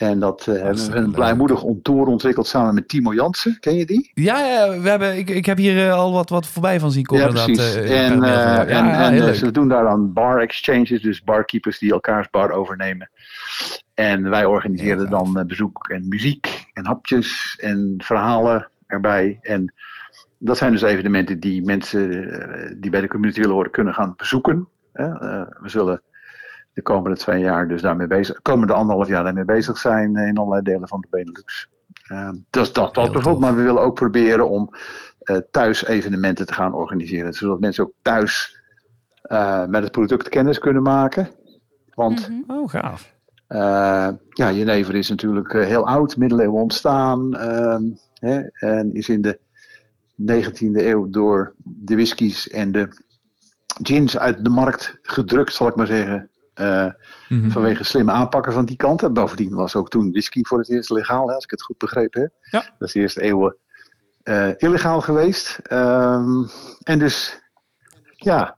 En 0.00 0.18
dat 0.18 0.46
eh, 0.46 0.54
hebben 0.54 0.90
we 0.90 0.96
een 0.96 1.12
blijmoedig 1.12 1.62
ontour 1.62 2.06
ontwikkeld 2.06 2.46
samen 2.46 2.74
met 2.74 2.88
Timo 2.88 3.14
Jansen. 3.14 3.56
Ken 3.60 3.76
je 3.76 3.86
die? 3.86 4.10
ja, 4.14 4.44
ja 4.44 4.80
we 4.80 4.88
hebben, 4.88 5.18
ik, 5.18 5.30
ik 5.30 5.46
heb 5.46 5.56
hier 5.56 5.86
eh, 5.86 5.94
al 5.94 6.12
wat, 6.12 6.28
wat 6.28 6.46
voorbij 6.46 6.80
van 6.80 6.90
zien 6.90 7.04
komen. 7.04 7.26
ja, 7.26 7.44
precies. 7.44 7.74
eh, 7.74 8.00
en 8.00 8.20
ja, 8.22 9.10
ja, 9.10 9.32
ze 9.32 9.50
doen 9.50 9.68
daar 9.68 9.84
dan 9.84 10.12
bar 10.12 10.40
exchanges, 10.40 11.02
dus 11.02 11.22
barkeepers 11.22 11.78
die 11.78 11.92
elkaars 11.92 12.30
bar 12.30 12.50
overnemen. 12.50 13.10
En 13.94 14.30
wij 14.30 14.44
organiseren 14.44 15.10
dan 15.10 15.44
bezoek 15.46 15.88
en 15.88 16.08
muziek 16.08 16.66
en 16.72 16.86
hapjes 16.86 17.56
en 17.60 17.94
verhalen 17.98 18.70
erbij. 18.86 19.38
En 19.42 19.74
dat 20.38 20.56
zijn 20.56 20.72
dus 20.72 20.82
evenementen 20.82 21.40
die 21.40 21.64
mensen 21.64 22.80
die 22.80 22.90
bij 22.90 23.00
de 23.00 23.08
community 23.08 23.40
willen 23.40 23.54
horen 23.54 23.70
kunnen 23.70 23.94
gaan 23.94 24.14
bezoeken. 24.16 24.68
we 24.92 25.68
zullen 25.68 26.02
de 26.72 26.82
komende 26.82 27.16
twee 27.16 27.40
jaar 27.40 27.68
dus 27.68 27.82
daarmee 27.82 28.06
bezig, 28.06 28.42
komende 28.42 28.72
anderhalf 28.72 29.08
jaar 29.08 29.24
daarmee 29.24 29.44
bezig 29.44 29.78
zijn 29.78 30.16
eh, 30.16 30.26
in 30.28 30.36
allerlei 30.36 30.62
delen 30.62 30.88
van 30.88 31.00
de 31.00 31.06
Benelux. 31.10 31.68
Dus 32.50 32.72
dat, 32.72 32.92
bijvoorbeeld, 32.92 33.38
maar 33.38 33.54
we 33.56 33.62
willen 33.62 33.82
ook 33.82 33.94
proberen 33.94 34.48
om 34.48 34.70
eh, 35.20 35.36
thuis 35.50 35.84
evenementen 35.84 36.46
te 36.46 36.54
gaan 36.54 36.74
organiseren. 36.74 37.32
Zodat 37.32 37.60
mensen 37.60 37.84
ook 37.84 37.92
thuis 38.02 38.58
eh, 39.22 39.66
met 39.66 39.82
het 39.82 39.92
product 39.92 40.28
kennis 40.28 40.58
kunnen 40.58 40.82
maken. 40.82 41.28
Want 41.94 42.28
Mhm. 42.28 42.50
Oh, 42.58 42.68
gaaf. 42.68 43.14
eh, 43.46 44.08
ja, 44.28 44.52
Jenever 44.52 44.94
is 44.94 45.08
natuurlijk 45.08 45.52
heel 45.52 45.86
oud, 45.86 46.16
middeleeuwen 46.16 46.60
ontstaan. 46.62 47.36
ehm, 47.36 47.82
hè, 48.14 48.40
en 48.52 48.94
is 48.94 49.08
in 49.08 49.20
de 49.22 49.38
19e 50.16 50.86
eeuw 50.86 51.10
door 51.10 51.54
de 51.64 51.94
whiskies 51.94 52.48
en 52.48 52.72
de 52.72 52.88
gins 53.82 54.18
uit 54.18 54.44
de 54.44 54.50
markt 54.50 54.98
gedrukt, 55.02 55.52
zal 55.54 55.66
ik 55.68 55.74
maar 55.76 55.86
zeggen. 55.86 56.29
Mhm. 57.28 57.50
Vanwege 57.50 57.84
slimme 57.84 58.12
aanpakken 58.12 58.52
van 58.52 58.64
die 58.64 58.76
kant. 58.76 59.02
En 59.02 59.12
bovendien 59.12 59.54
was 59.54 59.76
ook 59.76 59.88
toen 59.88 60.10
whisky 60.10 60.42
voor 60.42 60.58
het 60.58 60.68
eerst 60.70 60.90
legaal, 60.90 61.28
hè, 61.28 61.34
als 61.34 61.44
ik 61.44 61.50
het 61.50 61.62
goed 61.62 61.78
begrepen 61.78 62.20
heb. 62.20 62.32
Ja. 62.40 62.60
Dat 62.78 62.88
is 62.88 62.94
de 62.94 63.00
eerste 63.00 63.20
eeuwen 63.22 63.56
eh, 64.22 64.48
illegaal 64.56 65.00
geweest. 65.00 65.58
Ehm, 65.62 66.44
en 66.82 66.98
dus, 66.98 67.40
ja, 68.16 68.56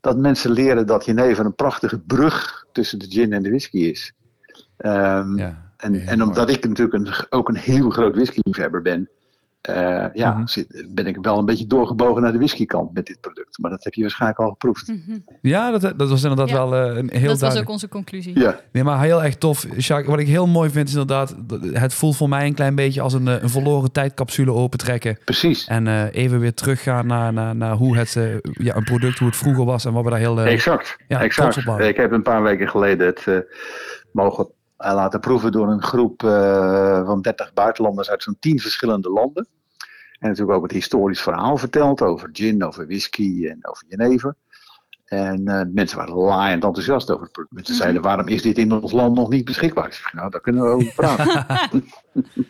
dat 0.00 0.16
mensen 0.16 0.50
leren 0.50 0.86
dat 0.86 1.04
Jenever 1.04 1.44
een 1.44 1.54
prachtige 1.54 1.98
brug 2.00 2.66
tussen 2.72 2.98
de 2.98 3.06
gin 3.08 3.32
en 3.32 3.42
de 3.42 3.48
whisky 3.48 3.78
is. 3.78 4.12
Ehm, 4.76 5.36
Ja. 5.38 5.72
en, 5.76 6.06
en 6.06 6.22
omdat 6.22 6.50
ik 6.50 6.68
natuurlijk 6.68 7.06
een, 7.06 7.26
ook 7.28 7.48
een 7.48 7.56
heel 7.56 7.90
groot 7.90 8.14
whiskyliefhebber 8.14 8.82
ben, 8.82 9.08
eh, 9.64 10.04
ja, 10.12 10.32
Mhm. 10.32 10.46
zit- 10.46 10.84
ben 10.88 11.06
ik 11.06 11.16
wel 11.20 11.38
een 11.38 11.44
beetje 11.44 11.66
doorgebogen 11.66 12.22
naar 12.22 12.32
de 12.32 12.38
whiskykant 12.38 12.94
met 12.94 13.06
dit 13.06 13.20
product. 13.20 13.58
Maar 13.58 13.70
dat 13.70 13.84
heb 13.84 13.94
je 13.94 14.00
waarschijnlijk 14.00 14.40
al 14.40 14.48
geproefd. 14.48 14.88
Mhm. 14.88 15.18
Ja, 15.42 15.70
dat, 15.78 15.98
dat 15.98 16.08
was 16.08 16.22
inderdaad 16.22 16.48
Ja. 16.48 16.54
wel 16.54 16.74
eh, 16.74 16.96
een 16.96 17.10
heel 17.12 17.28
Dat 17.28 17.40
was 17.40 17.58
ook 17.58 17.68
onze 17.68 17.88
conclusie. 17.88 18.38
Ja, 18.40 18.60
Nee, 18.72 18.82
maar 18.84 19.00
heel 19.02 19.22
erg 19.22 19.36
tof. 19.36 19.66
Jacques, 19.76 20.06
wat 20.10 20.18
ik 20.18 20.26
heel 20.26 20.46
mooi 20.46 20.70
vind 20.70 20.88
is 20.88 20.92
inderdaad... 20.94 21.36
Het 21.72 21.94
voelt 21.94 22.16
voor 22.16 22.28
mij 22.28 22.46
een 22.46 22.54
klein 22.54 22.74
beetje 22.74 23.00
als 23.00 23.12
een, 23.12 23.28
eh, 23.28 23.42
een 23.42 23.50
verloren 23.50 23.92
tijdcapsule 23.92 24.52
opentrekken. 24.52 25.18
precies. 25.24 25.66
En 25.66 25.86
eh, 25.86 26.02
even 26.12 26.40
weer 26.40 26.54
teruggaan 26.54 27.06
naar, 27.06 27.32
naar, 27.32 27.56
naar 27.56 27.74
hoe 27.74 27.96
het... 27.96 28.12
ja, 28.52 28.76
een 28.76 28.84
product, 28.84 29.18
hoe 29.18 29.28
het 29.28 29.36
vroeger 29.36 29.64
was 29.64 29.84
en 29.84 29.92
wat 29.92 30.04
we 30.04 30.10
daar 30.10 30.18
heel... 30.18 30.40
Exact. 30.40 30.96
ja, 31.08 31.20
exact. 31.22 31.56
Ik 31.80 31.96
heb 31.96 32.12
een 32.12 32.22
paar 32.22 32.42
weken 32.42 32.68
geleden 32.68 33.06
het 33.06 33.22
eh, 33.26 33.36
mogen 34.12 34.46
laten 34.92 35.20
proeven 35.20 35.52
door 35.52 35.68
een 35.68 35.82
groep 35.82 36.22
eh, 36.22 37.06
van 37.06 37.20
30 37.20 37.52
buitenlanders 37.52 38.10
uit 38.10 38.22
zo'n 38.22 38.36
10 38.38 38.58
verschillende 38.58 39.10
landen. 39.10 39.48
En 40.18 40.28
natuurlijk 40.28 40.56
ook 40.56 40.62
het 40.62 40.72
historisch 40.72 41.22
verhaal 41.22 41.56
verteld 41.56 42.02
over 42.02 42.28
gin, 42.32 42.64
over 42.64 42.86
whisky 42.86 43.46
en 43.48 43.58
over 43.68 43.84
jenever. 43.88 44.34
En 45.04 45.46
eh, 45.46 45.60
mensen 45.72 45.98
waren 45.98 46.14
laaiend 46.14 46.64
enthousiast 46.64 47.10
over 47.10 47.22
het 47.22 47.32
product. 47.32 47.54
Mensen 47.54 47.74
zeiden, 47.74 48.02
waarom 48.02 48.28
is 48.28 48.42
dit 48.42 48.58
in 48.58 48.72
ons 48.72 48.92
land 48.92 49.16
nog 49.16 49.28
niet 49.28 49.44
beschikbaar? 49.44 49.86
Ik 49.86 49.92
zeg, 49.92 50.12
nou, 50.12 50.30
daar 50.30 50.40
kunnen 50.40 50.62
we 50.62 50.68
over 50.68 50.92
praten. 50.94 51.46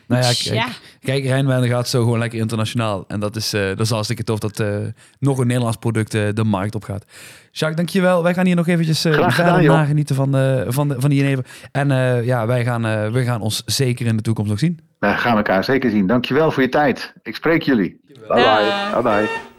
Nou 0.07 0.23
ja, 0.23 0.33
Ja. 0.55 0.67
kijk, 1.01 1.25
Rijnwijn 1.25 1.67
gaat 1.67 1.89
zo 1.89 2.03
gewoon 2.03 2.19
lekker 2.19 2.39
internationaal. 2.39 3.05
En 3.09 3.21
dat 3.21 3.37
is, 3.37 3.53
eh 3.53 3.67
dat 3.67 3.81
is 3.81 3.91
hartstikke 3.91 4.25
tof 4.25 4.39
dat 4.39 4.61
eh, 4.61 4.77
nog 5.19 5.39
een 5.39 5.47
Nederlands 5.47 5.77
product 5.77 6.11
de 6.13 6.45
markt 6.45 6.75
op 6.75 6.85
gaat. 6.85 7.05
Jacques, 7.51 7.77
dankjewel. 7.77 8.23
Wij 8.23 8.35
gaan 8.35 8.47
hier 8.47 8.57
nog 8.57 8.67
eventjes 8.67 9.05
eh, 9.05 9.29
verder 9.29 9.63
nagenieten 9.63 10.17
van, 10.17 10.33
de 10.33 10.65
van, 10.69 10.89
de, 10.89 10.95
van 10.99 11.11
die 11.11 11.19
jenever. 11.23 11.45
En 11.73 11.91
eh, 11.91 12.25
ja, 12.25 12.47
wij 12.47 12.65
gaan, 12.65 12.87
eh, 12.87 13.11
we 13.11 13.25
gaan 13.25 13.41
ons 13.41 13.63
zeker 13.67 14.07
in 14.07 14.17
de 14.17 14.23
toekomst 14.23 14.51
nog 14.51 14.59
zien. 14.59 14.81
We 14.99 15.07
gaan 15.07 15.37
elkaar 15.37 15.65
zeker 15.65 15.91
zien. 15.91 16.07
Dankjewel 16.07 16.51
voor 16.51 16.63
je 16.63 16.69
tijd. 16.69 17.13
Ik 17.23 17.35
spreek 17.35 17.63
jullie. 17.63 18.01
Bye 18.07 18.27
bye. 18.29 19.03
Bye 19.03 19.03
bye. 19.03 19.54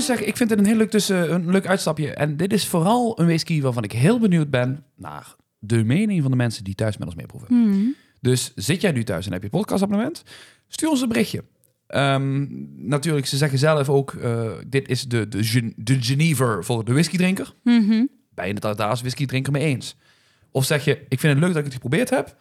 Moet 0.00 0.08
moet 0.08 0.18
zeggen, 0.18 0.26
ik 0.28 0.36
vind 0.36 0.50
het 0.50 0.58
een 0.58 0.66
heel 0.66 0.76
leuk, 0.76 0.90
tussen, 0.90 1.32
een 1.34 1.50
leuk 1.50 1.66
uitstapje. 1.66 2.10
En 2.14 2.36
dit 2.36 2.52
is 2.52 2.66
vooral 2.66 3.20
een 3.20 3.26
whisky 3.26 3.60
waarvan 3.60 3.84
ik 3.84 3.92
heel 3.92 4.18
benieuwd 4.18 4.50
ben 4.50 4.84
naar 4.96 5.34
de 5.58 5.84
mening 5.84 6.22
van 6.22 6.30
de 6.30 6.36
mensen 6.36 6.64
die 6.64 6.74
thuis 6.74 6.96
met 6.96 7.06
ons 7.06 7.16
meeproeven. 7.16 7.48
Hmm. 7.48 7.94
Dus 8.20 8.52
zit 8.54 8.80
jij 8.80 8.92
nu 8.92 9.04
thuis 9.04 9.26
en 9.26 9.32
heb 9.32 9.40
je 9.42 9.48
een 9.52 9.58
podcastabonnement? 9.58 10.22
Stuur 10.68 10.88
ons 10.88 11.00
een 11.00 11.08
berichtje. 11.08 11.44
Ehm, 11.86 12.46
natuurlijk, 12.88 13.26
ze 13.26 13.36
zeggen 13.36 13.58
zelf 13.58 13.88
ook, 13.88 14.12
eh, 14.12 14.50
dit 14.66 14.88
is 14.88 15.04
de, 15.04 15.28
de, 15.28 15.44
Gen- 15.44 15.72
de 15.76 16.02
Genever 16.02 16.64
voor 16.64 16.84
de 16.84 16.92
whiskydrinker. 16.92 17.54
Ben 18.34 18.46
je 18.46 18.52
het 18.52 18.62
daar 18.62 18.88
als 18.88 19.00
whiskydrinker 19.00 19.52
mee 19.52 19.64
eens? 19.64 19.96
Of 20.50 20.64
zeg 20.64 20.84
je, 20.84 20.98
ik 21.08 21.20
vind 21.20 21.32
het 21.32 21.42
leuk 21.42 21.48
dat 21.48 21.58
ik 21.58 21.64
het 21.64 21.72
geprobeerd 21.72 22.10
heb, 22.10 22.36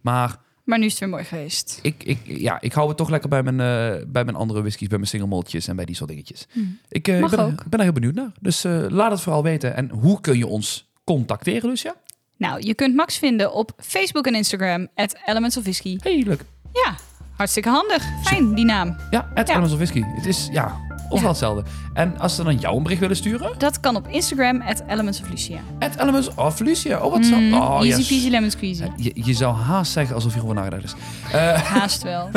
maar 0.00 0.38
Maar 0.64 0.78
nu 0.78 0.84
is 0.84 0.90
het 0.90 1.00
weer 1.00 1.08
mooi 1.08 1.24
geweest. 1.24 1.78
ik, 1.82 2.02
ik, 2.04 2.18
ja, 2.24 2.60
ik 2.60 2.72
hou 2.72 2.88
het 2.88 2.96
toch 2.96 3.08
lekker 3.10 3.28
bij 3.28 3.42
mijn, 3.42 3.60
eh, 3.60 4.04
bij 4.06 4.24
mijn 4.24 4.36
andere 4.36 4.60
whiskies, 4.60 4.88
bij 4.88 4.98
mijn 4.98 5.10
single 5.10 5.28
maltjes 5.28 5.68
en 5.68 5.76
bij 5.76 5.84
die 5.84 5.94
soort 5.94 6.08
dingetjes. 6.10 6.46
Ik, 6.88 7.08
eh, 7.08 7.20
ik 7.20 7.28
ben, 7.30 7.38
er- 7.38 7.54
ben 7.68 7.80
heel 7.80 7.92
benieuwd 7.92 8.14
naar. 8.14 8.30
Dus 8.40 8.64
eh, 8.64 8.84
laat 8.88 9.10
het 9.10 9.20
vooral 9.20 9.42
weten. 9.42 9.76
En 9.76 9.90
hoe 9.90 10.20
kun 10.20 10.38
je 10.38 10.46
ons 10.46 10.90
contacteren, 11.04 11.68
Lucia? 11.68 11.94
Nou, 12.36 12.66
je 12.66 12.74
kunt 12.74 12.94
Max 12.94 13.18
vinden 13.18 13.52
op 13.52 13.72
Facebook 13.76 14.26
en 14.26 14.34
Instagram, 14.34 14.88
at 14.94 15.16
Elements 15.24 15.56
of 15.56 15.62
Whisky. 15.62 15.96
Hey, 16.02 16.22
leuk. 16.26 16.44
Ja, 16.72 16.94
hartstikke 17.36 17.68
handig. 17.68 18.04
Fijn, 18.22 18.54
die 18.54 18.64
naam. 18.64 18.96
Ja, 19.10 19.30
at 19.34 19.46
Ja. 19.46 19.52
Elements 19.54 19.72
of 19.72 19.78
Whisky. 19.78 20.02
Het 20.04 20.26
is, 20.26 20.48
ja, 20.52 20.80
overal 21.04 21.20
Ja. 21.22 21.28
hetzelfde. 21.28 21.62
En 21.92 22.18
als 22.18 22.34
ze 22.34 22.42
dan 22.44 22.56
jou 22.56 22.76
een 22.76 22.82
bericht 22.82 23.00
willen 23.00 23.16
sturen, 23.16 23.52
Dat 23.58 23.80
kan 23.80 23.96
op 23.96 24.08
Instagram, 24.08 24.60
at 24.62 24.82
Elements 24.86 25.20
of 25.20 25.28
Lucia. 25.28 25.58
at 25.78 25.96
Elements 25.98 26.34
of 26.34 26.60
Lucia. 26.60 26.98
Oh, 27.00 27.12
wat 27.12 27.24
zo. 27.24 27.36
Mm, 27.36 27.54
Oh, 27.54 27.74
easy 27.76 27.86
yes. 27.98 28.06
peasy 28.08 28.28
lemon 28.30 28.50
squeezy. 28.50 28.84
Je, 28.96 29.10
je 29.14 29.32
zou 29.34 29.54
haast 29.54 29.92
zeggen 29.92 30.14
alsof 30.14 30.32
hierover 30.32 30.56
nagedacht 30.56 30.84
is. 30.84 30.94
Eh, 31.32 31.54
Haast 31.72 32.02
wel. 32.02 32.30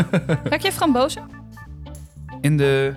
Ruik 0.44 0.62
je 0.62 0.72
frambozen? 0.72 1.22
in 2.42 2.58
de... 2.58 2.94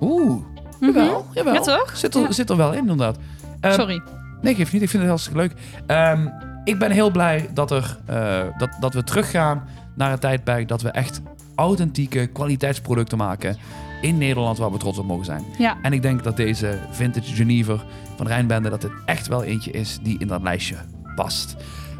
Oeh, 0.00 0.42
jawel, 0.80 1.26
jawel. 1.34 1.52
Mhm. 1.54 1.70
Ja, 1.70 1.76
toch? 1.76 1.96
Zit 1.96 2.14
er, 2.14 2.20
Ja. 2.20 2.32
zit 2.32 2.50
er 2.50 2.56
wel 2.56 2.72
in, 2.72 2.78
inderdaad. 2.78 3.16
Ehm, 3.60 3.74
Sorry. 3.74 4.02
Nee, 4.40 4.54
geef 4.54 4.72
niet. 4.72 4.82
Ik 4.82 4.88
vind 4.88 5.02
het 5.02 5.10
hartstikke 5.10 5.38
leuk. 5.38 5.52
Ehm, 5.86 6.26
ik 6.64 6.78
ben 6.78 6.90
heel 6.90 7.10
blij 7.10 7.48
dat, 7.54 7.70
er, 7.70 7.98
eh, 8.06 8.40
dat, 8.58 8.68
dat 8.80 8.94
we 8.94 9.04
teruggaan 9.04 9.64
naar 9.96 10.10
het 10.10 10.20
tijdperk 10.20 10.68
dat 10.68 10.82
we 10.82 10.88
echt 10.90 11.20
authentieke 11.54 12.26
kwaliteitsproducten 12.26 13.18
maken 13.18 13.56
in 14.00 14.18
Nederland 14.18 14.58
waar 14.58 14.72
we 14.72 14.78
trots 14.78 14.98
op 14.98 15.06
mogen 15.06 15.24
zijn. 15.24 15.44
Ja. 15.58 15.78
En 15.82 15.92
ik 15.92 16.02
denk 16.02 16.24
dat 16.24 16.36
deze 16.36 16.78
Vintage 16.90 17.34
Genever 17.34 17.84
van 18.16 18.26
Rijnbende 18.26 18.70
dat 18.70 18.82
het 18.82 18.92
echt 19.04 19.26
wel 19.26 19.42
eentje 19.42 19.70
is 19.70 19.98
die 20.02 20.18
in 20.18 20.26
dat 20.26 20.42
lijstje 20.42 20.76
past. 21.14 21.56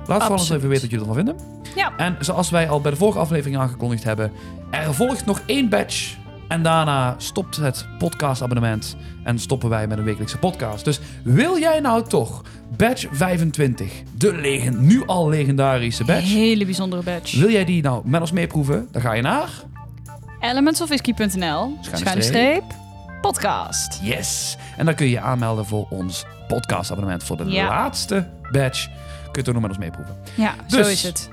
Laat 0.06 0.20
vooral 0.20 0.38
eens 0.38 0.50
even 0.50 0.68
weten 0.68 0.82
wat 0.82 0.90
jullie 0.90 1.06
ervan 1.08 1.24
vinden. 1.24 1.36
Ja. 1.74 1.96
En 1.96 2.16
zoals 2.20 2.50
wij 2.50 2.68
al 2.68 2.80
bij 2.80 2.90
de 2.90 2.96
vorige 2.96 3.18
aflevering 3.18 3.58
aangekondigd 3.58 4.04
hebben, 4.04 4.32
er 4.70 4.94
volgt 4.94 5.26
nog 5.26 5.42
één 5.46 5.68
batch. 5.68 6.16
En 6.48 6.62
daarna 6.62 7.14
stopt 7.18 7.56
het 7.56 7.86
podcastabonnement 7.98 8.96
en 9.24 9.38
stoppen 9.38 9.68
wij 9.68 9.86
met 9.86 9.98
een 9.98 10.04
wekelijkse 10.04 10.38
podcast. 10.38 10.84
Dus 10.84 11.00
wil 11.24 11.58
jij 11.58 11.80
nou 11.80 12.04
toch 12.08 12.42
batch 12.76 13.06
25, 13.10 13.92
de 14.16 14.34
legen, 14.34 14.86
nu 14.86 15.02
al 15.06 15.28
legendarische 15.28 16.04
batch, 16.04 16.32
Hele 16.32 16.64
bijzondere 16.64 17.02
badge. 17.02 17.38
wil 17.38 17.50
jij 17.50 17.64
die 17.64 17.82
nou 17.82 18.02
met 18.04 18.20
ons 18.20 18.32
meeproeven? 18.32 18.88
Dan 18.90 19.02
ga 19.02 19.12
je 19.12 19.22
naar 19.22 19.50
Elementsofwhisky.nl 20.40 21.78
Schuine 21.80 22.22
streep 22.22 22.64
podcast. 23.20 23.98
Yes. 24.02 24.56
En 24.76 24.84
dan 24.84 24.94
kun 24.94 25.06
je 25.06 25.12
je 25.12 25.20
aanmelden 25.20 25.66
voor 25.66 25.86
ons 25.90 26.24
podcastabonnement 26.48 27.24
voor 27.24 27.36
de 27.36 27.44
Ja. 27.44 27.68
laatste 27.68 28.28
batch. 28.52 28.86
Kun 29.22 29.32
je 29.32 29.42
toch 29.42 29.52
nog 29.54 29.62
met 29.62 29.70
ons 29.70 29.78
meeproeven. 29.80 30.16
Ja, 30.34 30.54
zo 30.66 30.76
Dus- 30.76 30.88
is 30.92 31.02
het. 31.02 31.28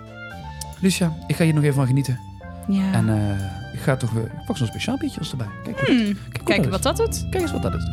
Lucia, 0.80 1.14
ik 1.28 1.36
ga 1.36 1.44
hier 1.44 1.54
nog 1.54 1.64
even 1.64 1.76
van 1.76 1.88
genieten. 1.88 2.20
Ja. 2.68 2.92
En 2.94 3.10
eh, 3.10 3.74
ik 3.74 3.80
ga 3.80 3.96
toch 3.96 4.12
weer... 4.12 4.24
Ik 4.24 4.46
pak 4.46 4.58
zo'n 4.58 4.68
speciaal 4.68 4.98
biertje 4.98 5.20
als 5.20 5.32
erbij. 5.32 5.48
Kijk, 5.64 5.78
wat- 5.80 5.88
Hmm, 5.88 5.98
kijk 6.06 6.18
wat 6.38 6.44
Kijken 6.44 6.72
dat 6.72 6.84
wat 6.84 6.98
dat 6.98 6.98
doet. 6.98 7.26
Kijk 7.30 7.42
eens 7.44 7.52
wat 7.52 7.62
dat 7.62 7.74
is. 7.74 7.90